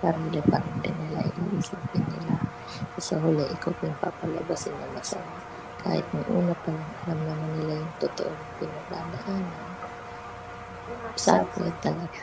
sarili 0.00 0.40
pa 0.44 0.58
rin 0.60 0.76
din 0.84 0.96
nila 1.06 1.20
iniisipin 1.24 2.04
nila 2.04 2.36
sa 3.00 3.16
huli 3.20 3.44
ikaw 3.52 3.72
pa 3.76 3.82
yung 3.88 4.00
papalabasin 4.00 4.74
na 4.76 4.88
masama 4.96 5.36
kahit 5.86 6.02
may 6.10 6.26
una 6.34 6.50
pa 6.66 6.74
lang 6.74 6.90
alam 7.06 7.20
naman 7.22 7.50
nila 7.62 7.74
yung 7.78 7.94
totoo 8.02 8.32
pinagdadaanan. 8.58 9.66
Sabi 11.14 11.70
talaga. 11.78 12.22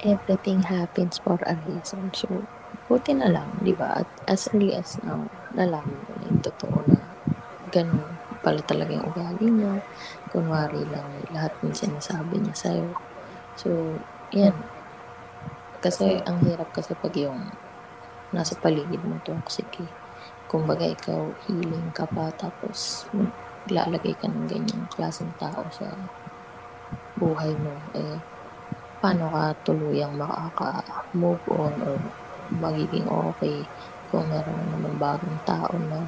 Everything 0.00 0.64
happens 0.64 1.20
for 1.20 1.36
a 1.44 1.54
reason. 1.68 2.08
So 2.16 2.48
buti 2.88 3.20
na 3.20 3.28
lang 3.28 3.60
di 3.60 3.76
ba? 3.76 4.00
At 4.00 4.08
as 4.24 4.48
early 4.48 4.72
as 4.72 4.96
now 5.04 5.28
nalaman 5.52 5.92
mo 5.92 6.12
na 6.16 6.24
yung 6.32 6.40
totoo 6.40 6.78
na 6.88 7.09
ganun. 7.70 8.04
Pala 8.40 8.60
talaga 8.66 8.92
yung 8.92 9.06
ugali 9.06 9.46
niya. 9.46 9.80
Kunwari 10.28 10.82
lang 10.90 11.08
lahat 11.30 11.54
ng 11.62 11.72
sinasabi 11.72 12.42
niya 12.42 12.56
sa'yo. 12.56 12.88
So 13.56 13.70
yan. 14.34 14.54
Kasi 15.80 16.20
ang 16.28 16.44
hirap 16.44 16.74
kasi 16.76 16.92
pag 16.98 17.14
yung 17.16 17.48
nasa 18.34 18.58
paligid 18.58 19.00
mo 19.06 19.16
toxic 19.24 19.70
eh. 19.80 19.90
Kumbaga 20.50 20.84
ikaw 20.84 21.30
healing 21.46 21.94
ka 21.94 22.04
pa 22.10 22.28
tapos 22.34 23.06
lalagay 23.70 24.12
ka 24.18 24.26
ng 24.26 24.50
ganyang 24.50 24.84
klaseng 24.90 25.30
tao 25.38 25.62
sa 25.70 25.94
buhay 27.20 27.52
mo 27.60 27.76
eh 27.92 28.18
paano 29.00 29.32
ka 29.32 29.56
tuluyang 29.64 30.12
makaka-move 30.16 31.44
on 31.52 31.72
or 31.88 31.96
magiging 32.52 33.08
okay 33.08 33.64
kung 34.12 34.28
meron 34.28 34.60
naman 34.76 34.94
bagong 35.00 35.40
tao 35.48 35.72
na 35.88 36.04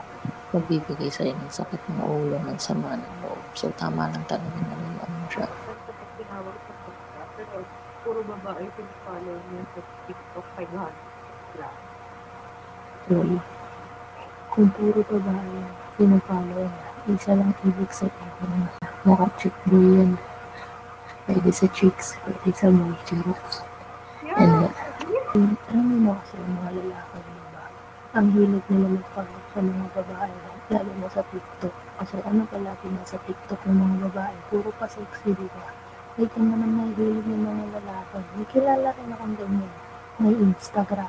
magbibigay 0.53 1.09
sa'yo 1.09 1.33
ng 1.33 1.49
sakit 1.49 1.81
ng 1.89 2.05
ulo 2.05 2.37
ng 2.37 2.61
sama 2.61 2.93
ng 2.95 3.15
loob. 3.25 3.41
So, 3.57 3.73
tama 3.73 4.13
lang 4.13 4.25
talaga 4.29 4.59
na 4.61 4.77
ano 5.01 5.27
siya. 5.33 5.49
Tinawag 6.21 6.57
sa 6.69 6.73
podcast, 6.85 7.31
pero 7.41 7.65
puro 8.05 8.21
babae 8.29 8.69
yung 8.69 8.93
follow 9.03 9.37
niya 9.49 9.63
sa 9.73 9.81
TikTok 10.05 10.47
500 10.61 11.57
lang. 11.57 11.77
True. 13.09 13.41
Kung 14.53 14.69
puro 14.77 15.01
babae 15.01 15.59
sinupollow 15.97 16.69
niya, 16.69 16.89
isa 17.17 17.33
lang 17.35 17.51
ibig 17.65 17.91
sabihin 17.91 18.69
naka-chick 19.03 19.57
boy 19.67 20.05
yan. 20.05 20.13
Pwede 21.27 21.51
sa 21.51 21.67
chicks, 21.73 22.15
pwede 22.29 22.51
sa 22.53 22.69
boy, 22.69 22.95
charot. 23.09 23.47
And, 24.37 24.69
uh, 24.69 25.53
alam 25.73 25.85
mo 25.89 25.97
na 26.05 26.13
kasi 26.21 26.37
yung 26.37 26.53
mga 26.61 26.71
lalaki? 26.77 27.12
Ang 28.13 28.29
hilig 28.37 28.61
nila 28.69 28.93
mag-follow 28.93 29.41
sa 29.57 29.65
mga 29.65 29.89
babae, 29.97 30.37
lalo 30.69 30.93
na 31.01 31.09
sa 31.09 31.25
TikTok. 31.33 31.73
Kasi 31.97 32.21
ano 32.29 32.45
palagi 32.45 32.93
nasa 32.93 33.17
TikTok 33.25 33.57
ng 33.65 33.73
mga 33.73 33.97
babae, 34.05 34.37
puro 34.53 34.69
pa 34.77 34.85
sexy, 34.85 35.33
di 35.33 35.49
ba? 35.49 35.65
Ay, 36.21 36.29
kung 36.29 36.53
naman 36.53 36.77
nahihilig 36.77 37.25
ng 37.25 37.41
mga 37.41 37.65
lalaki, 37.73 38.21
may 38.37 38.45
kilala 38.53 38.93
rin 38.93 39.17
akong 39.17 39.37
ganyan. 39.41 39.73
May 40.21 40.37
Instagram. 40.45 41.09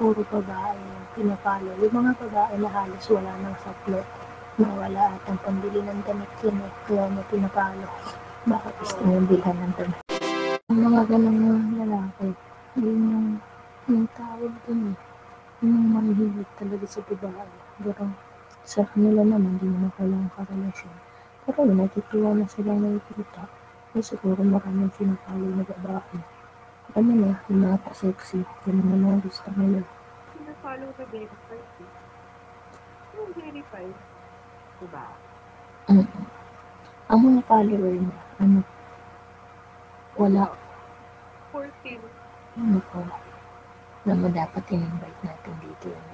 Puro 0.00 0.24
babae 0.24 0.72
yung 0.80 1.06
pinapalo. 1.12 1.68
Yung 1.76 1.94
mga 2.00 2.12
babae 2.16 2.54
na 2.56 2.70
halos 2.80 3.06
wala 3.12 3.32
ng 3.36 3.56
saplot. 3.60 4.08
Na 4.56 4.68
wala 4.72 5.04
at 5.12 5.22
ang 5.28 5.40
pambili 5.44 5.84
ng 5.84 6.00
damit 6.00 6.32
yun 6.40 6.56
eh. 6.64 6.72
Kaya 6.88 7.12
niya 7.12 7.24
pinapalo. 7.28 7.88
Bakit 8.48 8.74
gusto 8.80 9.00
niyang 9.04 9.28
bilhan 9.28 9.56
ng 9.68 9.72
damit? 9.76 10.00
Ang 10.72 10.80
mga 10.80 11.02
ganang 11.12 11.76
lalaki, 11.76 12.28
yun 12.80 13.00
yung, 13.04 13.28
yung 13.84 14.08
tawag 14.16 14.56
dun 14.64 14.96
eh. 14.96 15.11
Yung 15.62 15.94
mahihilig 15.94 16.50
talaga 16.58 16.86
sa 16.90 17.00
babae. 17.06 17.54
Pero 17.78 18.04
sa 18.66 18.82
kanila 18.82 19.22
naman, 19.22 19.62
di 19.62 19.70
naman 19.70 19.94
kailangan 19.94 20.34
karelasyon. 20.34 20.96
Pero 21.46 21.58
yun, 21.62 21.78
natutuwa 21.78 22.34
na 22.34 22.46
silang 22.50 22.82
nakikita. 22.82 23.46
Kasi 23.94 24.18
siguro 24.18 24.42
maraming 24.42 24.90
sinapalo 24.98 25.46
na 25.54 25.62
babae. 25.62 26.18
Ano 26.98 27.10
na, 27.14 27.38
yung 27.46 27.62
mga 27.62 27.78
pa-sexy. 27.86 28.42
Ganun 28.66 28.90
na 28.90 28.98
mga 28.98 29.18
gusto 29.22 29.48
nila. 29.54 29.86
Pinafollow 30.34 30.90
na 30.90 31.04
verified 31.06 31.68
eh. 31.78 31.90
Yung 33.14 33.30
verified, 33.38 33.96
diba? 34.82 35.04
Mm. 35.86 36.08
Ang 37.06 37.20
mga 37.22 37.40
follower 37.46 37.94
niya, 38.02 38.18
ano, 38.42 38.60
wala, 40.18 40.44
14. 41.54 42.00
ano 42.56 42.78
po, 42.90 42.98
na 44.02 44.12
mo 44.12 44.26
dapat 44.28 44.64
in-invite 44.68 45.20
natin 45.22 45.54
dito 45.60 45.86
yung 45.88 46.08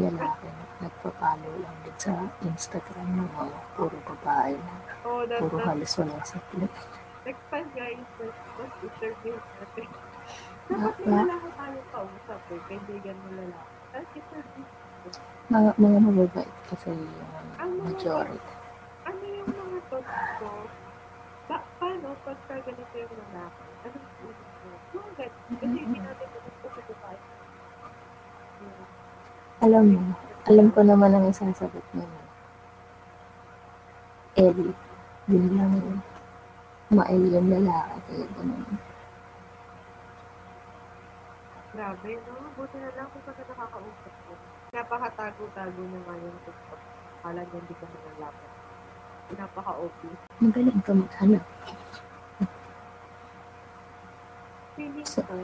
lalaki 0.00 0.48
na 0.48 0.64
nagpa-follow 0.80 1.54
lang 1.60 1.76
din 1.84 1.96
sa 1.96 2.12
Instagram 2.40 3.08
ng 3.14 3.28
mga 3.28 3.58
puro 3.74 3.98
babae 4.06 4.56
na 4.56 4.74
Oh, 5.02 5.24
that, 5.24 5.36
puro 5.38 5.56
that, 5.58 5.66
halos 5.68 5.92
wala 5.96 6.16
sa 6.22 6.38
clip. 6.48 6.72
next 7.20 7.44
time 7.48 7.68
guys, 7.72 8.00
let's 8.18 8.78
interview 8.80 9.36
natin. 9.36 9.88
Ah, 10.70 10.72
Dapat 10.72 10.94
may 11.02 11.12
lalaki 11.18 11.48
tayo 11.52 11.78
kausap 11.90 12.40
eh, 12.48 12.60
kaibigan 12.64 13.16
mo 13.18 13.28
lalaki. 13.34 13.68
Let's 13.90 14.12
interview. 14.14 14.64
Mga, 15.50 15.70
mga 15.76 15.98
mababait 15.98 16.52
kasi 16.70 16.88
yung 16.88 17.80
majority. 17.82 18.52
Ano 19.02 19.22
yung 19.26 19.48
mga 19.50 19.78
thoughts 19.90 20.14
ko? 20.38 20.48
Ba, 21.50 21.56
paano 21.76 22.08
pagka 22.30 22.62
ganito 22.62 22.94
yung 22.94 23.14
lalaki? 23.34 23.62
Anong 23.82 24.06
isip 24.22 24.38
mo? 24.62 24.70
Yung 24.94 25.10
ganito. 25.18 25.38
Kasi 25.50 25.66
hindi 25.66 25.98
natin 25.98 26.26
gusto 26.30 26.92
sa. 27.02 27.08
Yung- 28.62 28.90
Alam 29.60 29.84
mo, 29.92 30.00
alam 30.46 30.66
ko 30.70 30.80
naman 30.86 31.10
ang 31.10 31.26
isasagot 31.26 31.86
mo. 31.90 32.06
Ellie, 34.38 34.72
yun 35.26 35.46
lang 35.58 35.74
yun. 35.74 35.98
Mael 36.94 37.22
yung 37.34 37.50
lalaki, 37.50 37.98
kaya 38.06 38.26
ganun. 38.38 38.62
Grabe, 41.70 42.10
no? 42.14 42.34
Buti 42.58 42.76
na 42.78 42.90
lang 42.94 43.06
kung 43.10 43.22
pagka 43.26 43.42
nakakausap 43.46 44.14
ko. 44.26 44.32
Napakatago-tago 44.74 45.82
na 45.86 45.98
nga 46.02 46.14
yung 46.18 46.38
TikTok. 46.46 46.80
Kala 47.20 47.42
niya 47.42 47.58
hindi 47.58 47.74
ka 47.74 47.86
nalalaman. 47.90 48.50
Napaka-obvious. 49.38 50.20
Magaling 50.42 50.80
ka 50.82 50.92
maghanap. 50.94 51.44
Feeling 54.78 55.06
So- 55.06 55.26
ko, 55.26 55.34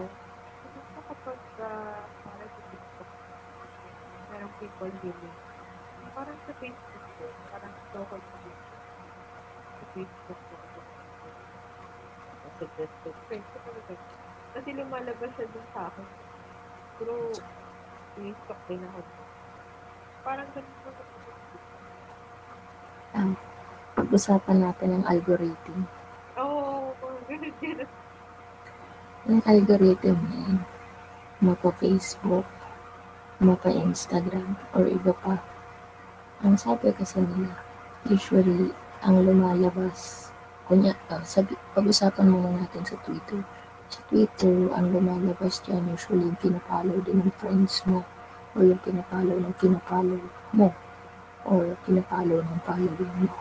gusto 0.63 0.99
kapag 1.07 1.41
uh, 1.59 2.01
parang 2.23 2.51
sa 2.51 2.63
TikTok, 2.71 3.11
merong 4.31 4.55
people 4.63 4.93
healing. 5.03 5.37
Parang 6.15 6.39
sa 6.47 6.53
Facebook 6.63 7.05
ko, 7.19 7.25
parang 7.51 7.75
local 7.95 8.21
sa 8.23 8.37
Facebook. 8.43 8.81
Sa 9.81 9.85
Facebook 9.97 10.41
ko. 10.47 10.81
ko. 13.91 13.95
Kasi 14.57 14.69
lumalabas 14.73 15.31
siya 15.37 15.47
dun 15.53 15.67
sa 15.77 15.81
akin. 15.93 16.07
Pero, 16.97 17.15
i-stalk 18.17 18.61
din 18.71 18.81
ako. 18.81 19.01
Parang 20.25 20.49
ganun 20.57 20.77
ko 20.81 20.91
Pag-usapan 23.97 24.61
natin 24.61 24.91
ang 24.93 25.05
algorithm. 25.09 25.89
Oo, 26.37 26.93
oh, 26.93 27.17
ganun 27.29 27.53
ganun. 27.65 27.89
Yung 29.27 29.43
algorithm 29.43 30.23
na 30.31 30.39
yan, 30.39 30.59
mapa-Facebook, 31.43 32.47
mapa-Instagram, 33.43 34.55
or 34.71 34.87
iba 34.87 35.11
pa. 35.19 35.43
Ang 36.47 36.55
sabi 36.55 36.95
kasi 36.95 37.19
nila, 37.19 37.51
usually, 38.07 38.71
ang 39.03 39.27
lumalabas, 39.27 40.31
kunya, 40.71 40.95
uh, 41.11 41.19
sabi, 41.27 41.59
pag-usapan 41.75 42.31
muna 42.31 42.55
natin 42.55 42.87
sa 42.87 42.95
Twitter. 43.03 43.43
Sa 43.91 43.99
Twitter, 44.07 44.71
ang 44.71 44.95
lumalabas 44.95 45.59
dyan, 45.67 45.91
usually, 45.91 46.31
yung 46.31 46.39
pinapollow 46.39 47.03
din 47.03 47.27
ng 47.27 47.35
friends 47.35 47.83
mo, 47.83 48.07
or 48.55 48.63
yung 48.63 48.79
pinapollow 48.87 49.43
ng 49.43 49.59
pinapollow 49.59 50.23
mo, 50.55 50.71
or 51.43 51.75
pinapollow 51.83 52.47
ng 52.47 52.61
following 52.63 53.15
mo. 53.19 53.35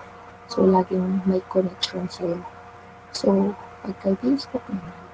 So, 0.50 0.66
laging 0.66 1.30
may 1.30 1.46
connection 1.46 2.10
sa'yo. 2.10 2.42
So, 3.14 3.54
pagka 3.86 4.18
Facebook 4.18 4.66
naman, 4.66 5.05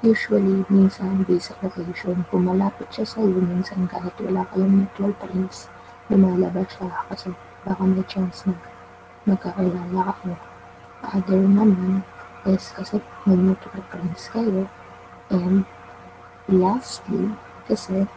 usually, 0.00 0.64
minsan, 0.72 1.28
based 1.28 1.52
sa 1.52 1.54
location, 1.60 2.24
kung 2.32 2.48
malapit 2.48 2.88
siya 2.88 3.04
sa'yo, 3.04 3.36
minsan 3.36 3.84
kahit 3.84 4.16
wala 4.16 4.48
kayong 4.48 4.84
mutual 4.84 5.12
friends, 5.20 5.68
lumalabas 6.08 6.72
siya 6.72 6.88
kasi 7.12 7.28
baka 7.68 7.82
may 7.84 8.04
chance 8.08 8.48
na 8.48 8.56
magkakilala 9.28 10.16
kayo. 10.24 10.36
Other 11.04 11.44
naman 11.44 12.00
is 12.48 12.72
kasi 12.72 12.96
may 13.28 13.36
mutual 13.36 13.84
friends 13.92 14.24
kayo. 14.32 14.64
And 15.28 15.68
lastly, 16.48 17.36
kasi 17.68 18.08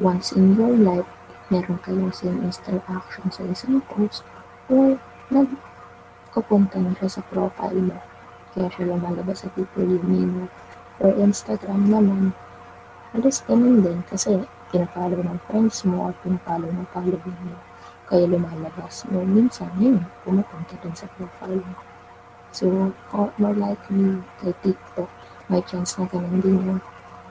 once 0.00 0.32
in 0.32 0.56
your 0.56 0.72
life, 0.80 1.08
meron 1.52 1.76
kayong 1.84 2.16
same 2.16 2.40
interaction 2.40 3.28
sa 3.28 3.44
isang 3.44 3.84
post 3.84 4.24
or 4.72 4.96
nagpupunta 5.28 6.80
na 6.80 6.96
siya 6.96 7.20
sa 7.20 7.22
profile 7.28 7.84
mo. 7.84 8.00
Kaya 8.56 8.72
siya 8.72 8.96
lumalabas 8.96 9.44
sa 9.44 9.52
people 9.52 9.84
you 9.84 10.00
know 10.00 10.48
For 10.96 11.12
Instagram 11.12 11.92
naman, 11.92 12.32
halos 13.12 13.44
ganun 13.44 13.84
din 13.84 14.00
kasi 14.08 14.40
pinapollow 14.72 15.20
ng 15.20 15.40
friends 15.44 15.84
mo 15.84 16.08
or 16.08 16.12
pinapollow 16.24 16.72
ng 16.72 16.88
following 16.90 17.40
mo. 17.44 17.56
Kaya 18.06 18.24
lumalabas 18.24 19.04
mo. 19.10 19.20
Minsan, 19.26 19.68
yun, 19.76 20.00
pumupunta 20.24 20.78
dun 20.80 20.94
sa 20.96 21.10
profile 21.18 21.60
mo. 21.60 21.78
So, 22.54 22.94
more 23.36 23.56
likely 23.56 24.24
kay 24.40 24.56
TikTok, 24.64 25.10
may 25.52 25.60
chance 25.68 26.00
na 26.00 26.08
ganun 26.08 26.40
din 26.40 26.56
yung 26.64 26.80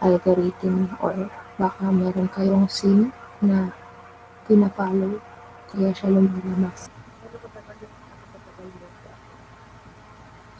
algorithm 0.03 0.93
or 1.01 1.31
baka 1.57 1.89
meron 1.89 2.29
kayong 2.29 2.69
sim 2.69 3.09
na 3.41 3.73
pinapollow 4.45 5.17
kaya 5.73 5.89
siya 5.95 6.13
lumalabas. 6.13 6.91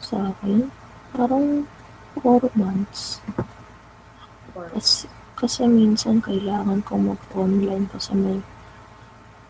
Sa 0.02 0.32
akin, 0.32 0.72
parang 1.14 1.68
4 2.20 2.50
months. 2.56 3.20
Kasi, 4.56 5.04
kasi 5.36 5.68
minsan 5.68 6.24
kailangan 6.24 6.80
ko 6.84 6.96
mag-online 6.96 7.84
kasi 7.92 8.16
may 8.16 8.38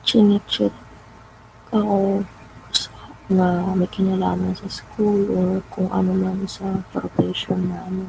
chinet-check 0.03 0.75
ako 1.71 2.23
na 3.27 3.75
may 3.75 3.91
kinalaman 3.91 4.55
sa 4.55 4.71
school 4.71 5.27
or 5.35 5.59
kung 5.75 5.91
ano 5.91 6.15
man 6.15 6.47
sa 6.47 6.83
profession 6.95 7.71
na 7.71 7.83
ano. 7.87 8.07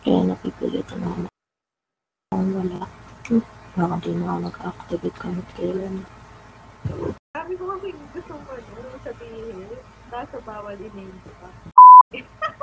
Kaya 0.00 0.24
napipilitan 0.24 1.04
na 1.04 1.28
kung 2.32 2.48
wala. 2.56 2.88
Baka 3.76 3.94
di 4.00 4.12
na 4.16 4.24
ako 4.34 4.38
nag-activate 4.48 5.18
kahit 5.20 5.48
kailan. 5.56 5.96
Sabi 7.36 7.52
ko 7.60 7.76
kasi 7.76 7.92
gusto 8.16 8.32
mo 8.40 8.50
ano, 8.56 8.96
sabihin, 9.04 9.68
kaso 10.08 10.36
bawal 10.48 10.76
i-name 10.80 11.18
ka. 11.24 11.48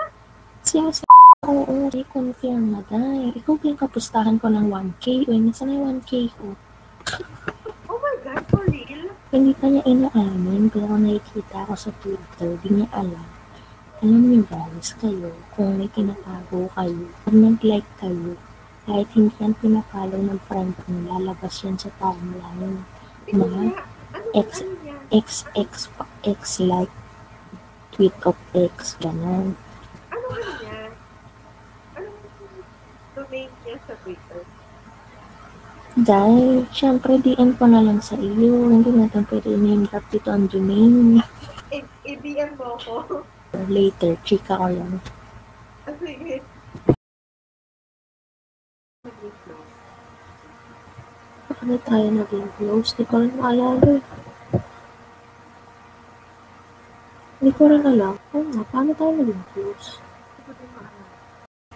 Siya 0.65 0.89
sa 0.89 1.06
oo, 1.45 1.93
di 1.93 2.01
confirm 2.10 2.73
na 2.73 2.82
dahil. 2.89 3.30
Ikaw 3.38 3.54
yung 3.62 3.78
kapustahan 3.78 4.41
ko 4.41 4.49
ng 4.49 4.73
1K. 4.73 5.30
Uy, 5.30 5.38
nasa 5.38 5.62
na 5.62 5.78
yung 5.78 6.01
1K 6.01 6.34
ko? 6.34 6.58
oh 7.93 7.97
my 8.01 8.15
God, 8.25 8.41
for 8.49 8.65
real? 8.65 9.13
Hindi 9.30 9.54
pa 9.54 9.69
niya 9.69 9.86
inaamin, 9.86 10.73
pero 10.73 10.97
nakikita 10.97 11.69
ko 11.69 11.78
sa 11.78 11.93
Twitter, 12.01 12.58
di 12.65 12.82
niya 12.82 12.89
alam. 12.97 13.30
Alam 14.01 14.21
niyo 14.25 14.41
guys, 14.49 14.97
kayo, 14.97 15.38
kung 15.54 15.78
may 15.78 15.86
tinatago 15.93 16.65
kayo, 16.73 17.13
pag 17.13 17.36
nag-like 17.38 17.91
kayo, 18.01 18.34
kahit 18.89 19.10
hindi 19.13 19.38
yan 19.38 19.54
pinapollow 19.62 20.17
ng 20.17 20.41
friend 20.49 20.73
mo, 20.89 20.97
lalabas 21.13 21.62
yan 21.62 21.78
sa 21.78 21.93
timeline. 22.01 22.82
Mga 23.30 23.62
X, 24.34 24.65
X, 25.13 25.28
X, 25.54 25.93
X, 26.25 26.58
like, 26.58 26.93
tweet 27.93 28.17
of 28.25 28.34
X, 28.58 28.97
gano'n. 28.97 29.54
Ano 30.25 30.41
ano 30.41 30.51
niya? 30.57 30.81
Anong 31.93 32.17
domain 33.13 33.51
niya 33.61 33.77
sa 33.85 33.93
Twitter? 34.01 34.41
Dahil, 35.95 36.65
syempre, 36.73 37.21
DM 37.21 37.53
ko 37.55 37.69
na 37.69 37.79
lang 37.85 38.01
sa 38.01 38.17
iyo. 38.17 38.67
Hindi 38.67 38.89
natin 38.89 39.23
pwede 39.29 39.53
name 39.53 39.85
drop 39.85 40.03
dito 40.09 40.33
ang 40.33 40.49
domain. 40.49 41.21
I- 41.69 41.88
I-DM 42.09 42.57
mo 42.57 42.73
ako. 42.75 43.21
Later, 43.69 44.17
chika 44.25 44.57
ko 44.57 44.67
lang. 44.67 44.97
Ah, 45.85 45.93
sige. 46.01 46.41
Paano 51.45 51.75
tayo 51.85 52.07
naging 52.11 52.49
close? 52.57 52.91
Di 52.97 53.05
ko 53.05 53.21
rin 53.21 53.31
maalala. 53.38 54.01
Hindi 57.39 57.51
ko 57.55 57.63
rin 57.69 57.83
alam. 57.85 58.17
Oo 58.33 58.43
nga, 58.51 58.63
paano 58.73 58.91
tayo 58.97 59.11
naging 59.15 59.45
close? 59.53 60.05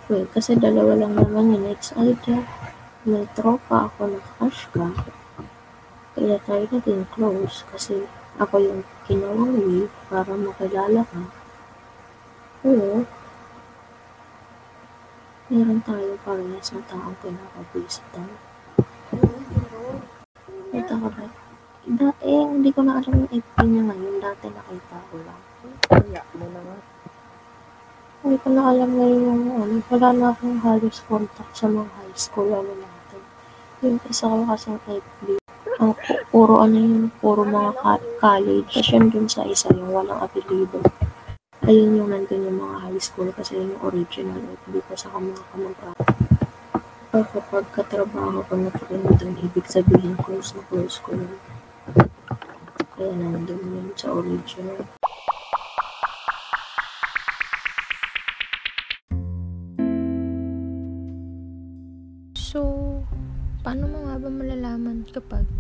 Well, 0.10 0.26
kasi 0.34 0.58
dalawa 0.58 0.98
lang 0.98 1.14
naman 1.14 1.54
yung 1.54 1.70
next 1.70 1.94
idea. 1.94 2.42
May 3.06 3.30
tropa 3.38 3.86
ako 3.86 4.10
na 4.10 4.18
crush 4.18 4.66
ka. 4.74 4.90
Kaya 6.18 6.42
tayo 6.50 6.66
naging 6.66 7.06
close 7.14 7.62
kasi 7.70 8.10
ako 8.42 8.58
yung 8.58 8.82
kinawang 9.06 9.54
way 9.54 9.86
para 10.10 10.34
makilala 10.34 11.06
ka. 11.06 11.22
Oo. 12.66 13.06
Meron 15.54 15.82
tayo 15.86 16.18
parehas 16.26 16.74
na 16.74 16.82
taong 16.90 17.18
pinaka-visitan. 17.22 18.34
Ito 20.74 20.94
ka 21.06 21.10
ba? 21.14 21.26
Da, 21.86 22.10
eh, 22.26 22.44
hindi 22.50 22.74
ko 22.74 22.82
na 22.82 22.98
alam 22.98 23.14
yung 23.14 23.30
FB 23.30 23.58
niya 23.62 23.84
ngayon. 23.86 24.16
Dati 24.18 24.50
nakita 24.50 24.98
ko 25.14 25.22
lang. 25.22 25.42
Kaya 25.86 26.26
mo 26.34 26.50
na. 26.50 26.98
Hindi 28.20 28.36
ko 28.44 28.52
na 28.52 28.76
alam 28.76 29.00
ngayon 29.00 29.22
yung 29.24 29.44
ano. 29.56 29.76
Wala 29.88 30.08
na 30.12 30.26
akong 30.36 30.60
halos 30.60 31.00
contact 31.08 31.56
sa 31.56 31.72
mga 31.72 31.88
high 31.88 32.18
school. 32.20 32.52
Ano 32.52 32.76
natin. 32.76 33.22
Yung 33.80 33.96
isa 34.12 34.28
ko 34.28 34.44
kasing 34.44 34.80
FB. 34.84 35.40
Ang 35.80 35.96
pu- 35.96 36.24
puro 36.28 36.60
ano 36.60 36.76
yun. 36.76 37.08
Puro 37.24 37.48
mga 37.48 37.80
college. 38.20 38.76
Tapos 38.76 38.92
yun 38.92 39.08
dun 39.08 39.28
sa 39.32 39.48
isa 39.48 39.72
yung 39.72 39.96
walang 39.96 40.20
apelido. 40.20 40.84
Ayun 41.64 41.96
yung 41.96 42.12
nandun 42.12 42.44
yung 42.44 42.60
mga 42.60 42.92
high 42.92 43.00
school 43.00 43.32
kasi 43.32 43.56
yun 43.56 43.72
yung 43.72 43.84
original 43.88 44.44
FB 44.68 44.74
ko 44.84 44.94
sa 45.00 45.08
mga 45.16 45.40
kamag 45.56 45.80
Pero 47.16 47.24
kapag 47.24 47.66
katrabaho 47.72 48.44
ko 48.52 48.54
na 48.60 48.72
friend 48.76 49.16
dun, 49.16 49.40
ibig 49.40 49.64
sabihin 49.64 50.20
close 50.20 50.60
na 50.60 50.62
close 50.68 51.00
ko 51.00 51.16
yun. 51.16 51.40
Kaya 53.00 53.16
nandun 53.16 53.64
yun 53.64 53.88
sa 53.96 54.12
original. 54.12 54.99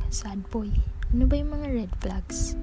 Sad 0.09 0.41
boy? 0.49 0.73
Ano 1.13 1.29
ba 1.29 1.37
yung 1.37 1.53
mga 1.53 1.67
red 1.69 1.91
flags? 2.01 2.57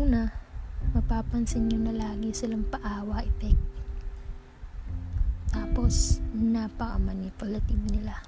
Una, 0.00 0.32
mapapansin 0.96 1.68
nyo 1.68 1.76
na 1.76 1.92
lagi 1.92 2.32
silang 2.32 2.64
paawa 2.72 3.20
effect. 3.20 3.60
Tapos, 5.52 6.24
napaka-manipulative 6.32 7.84
nila. 7.92 8.24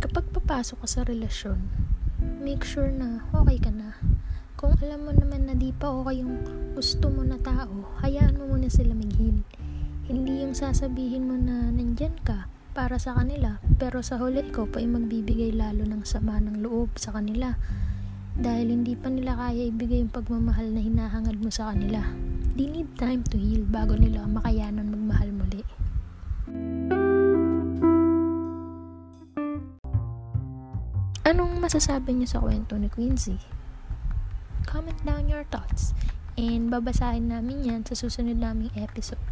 Kapag 0.00 0.24
papasok 0.32 0.78
ka 0.80 0.88
sa 0.88 1.04
relasyon, 1.04 1.68
make 2.40 2.64
sure 2.64 2.88
na 2.88 3.28
okay 3.36 3.60
ka 3.60 3.68
na. 3.68 4.00
Kung 4.56 4.72
alam 4.80 5.04
mo 5.04 5.12
naman 5.12 5.52
na 5.52 5.54
di 5.58 5.68
pa 5.76 5.92
okay 5.92 6.24
yung 6.24 6.40
gusto 6.72 7.12
mo 7.12 7.20
na 7.28 7.36
tao, 7.36 7.92
hayaan 8.00 8.40
mo 8.40 8.56
muna 8.56 8.72
sila 8.72 8.96
mag-heal. 8.96 9.44
Hindi 10.06 10.46
yung 10.46 10.54
sasabihin 10.54 11.26
mo 11.26 11.34
na 11.34 11.70
nandyan 11.74 12.14
ka 12.22 12.46
para 12.78 12.94
sa 12.94 13.18
kanila, 13.18 13.58
pero 13.74 14.06
sa 14.06 14.22
huli 14.22 14.46
ikaw 14.46 14.70
pa 14.70 14.78
yung 14.78 15.02
magbibigay 15.02 15.50
lalo 15.50 15.82
ng 15.82 16.06
sama 16.06 16.38
ng 16.38 16.62
loob 16.62 16.94
sa 16.94 17.10
kanila. 17.10 17.58
dahil 18.36 18.68
hindi 18.68 18.92
pa 18.92 19.08
nila 19.08 19.32
kaya 19.32 19.72
ibigay 19.72 20.04
yung 20.04 20.12
pagmamahal 20.12 20.68
na 20.68 20.84
hinahangad 20.84 21.40
mo 21.40 21.48
sa 21.48 21.72
kanila. 21.72 22.04
They 22.52 22.68
need 22.68 22.92
time 23.00 23.24
to 23.32 23.40
heal 23.40 23.64
bago 23.64 23.96
nila 23.96 24.28
makayanan 24.28 24.92
magmahal 24.92 25.32
muli. 25.32 25.64
Anong 31.26 31.58
masasabi 31.58 32.12
niyo 32.12 32.28
sa 32.28 32.44
kwento 32.44 32.76
ni 32.76 32.92
Quincy? 32.92 33.40
Comment 34.68 35.00
down 35.02 35.32
your 35.32 35.48
thoughts 35.48 35.96
and 36.36 36.68
babasahin 36.68 37.32
namin 37.32 37.64
yan 37.64 37.82
sa 37.88 37.96
susunod 37.96 38.36
naming 38.36 38.70
episode. 38.76 39.25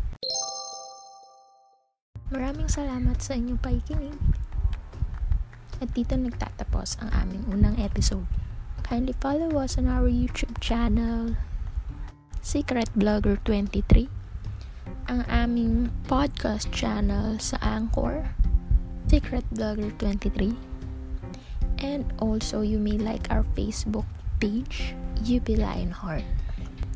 Maraming 2.33 2.73
salamat 2.73 3.21
sa 3.21 3.37
inyong 3.37 3.61
pakikinig. 3.61 4.17
At 5.85 5.93
dito 5.93 6.17
nagtatapos 6.17 6.97
ang 7.05 7.13
aming 7.13 7.45
unang 7.53 7.77
episode. 7.77 8.25
Kindly 8.81 9.13
follow 9.21 9.53
us 9.61 9.77
on 9.77 9.89
our 9.89 10.09
YouTube 10.09 10.57
channel, 10.57 11.37
Secret 12.41 12.89
Blogger 12.97 13.37
23, 13.45 14.09
ang 15.13 15.25
aming 15.29 15.93
podcast 16.09 16.73
channel 16.73 17.37
sa 17.41 17.61
Anchor, 17.61 18.33
Secret 19.09 19.45
Blogger 19.53 19.93
23, 20.01 20.57
and 21.85 22.09
also 22.21 22.65
you 22.65 22.81
may 22.81 22.97
like 22.97 23.29
our 23.29 23.45
Facebook 23.53 24.09
page, 24.41 24.97
UP 25.21 25.45
Lionheart. 25.49 26.25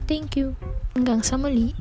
Thank 0.08 0.40
you. 0.40 0.56
Hanggang 0.96 1.20
sa 1.20 1.36
muli. 1.36 1.76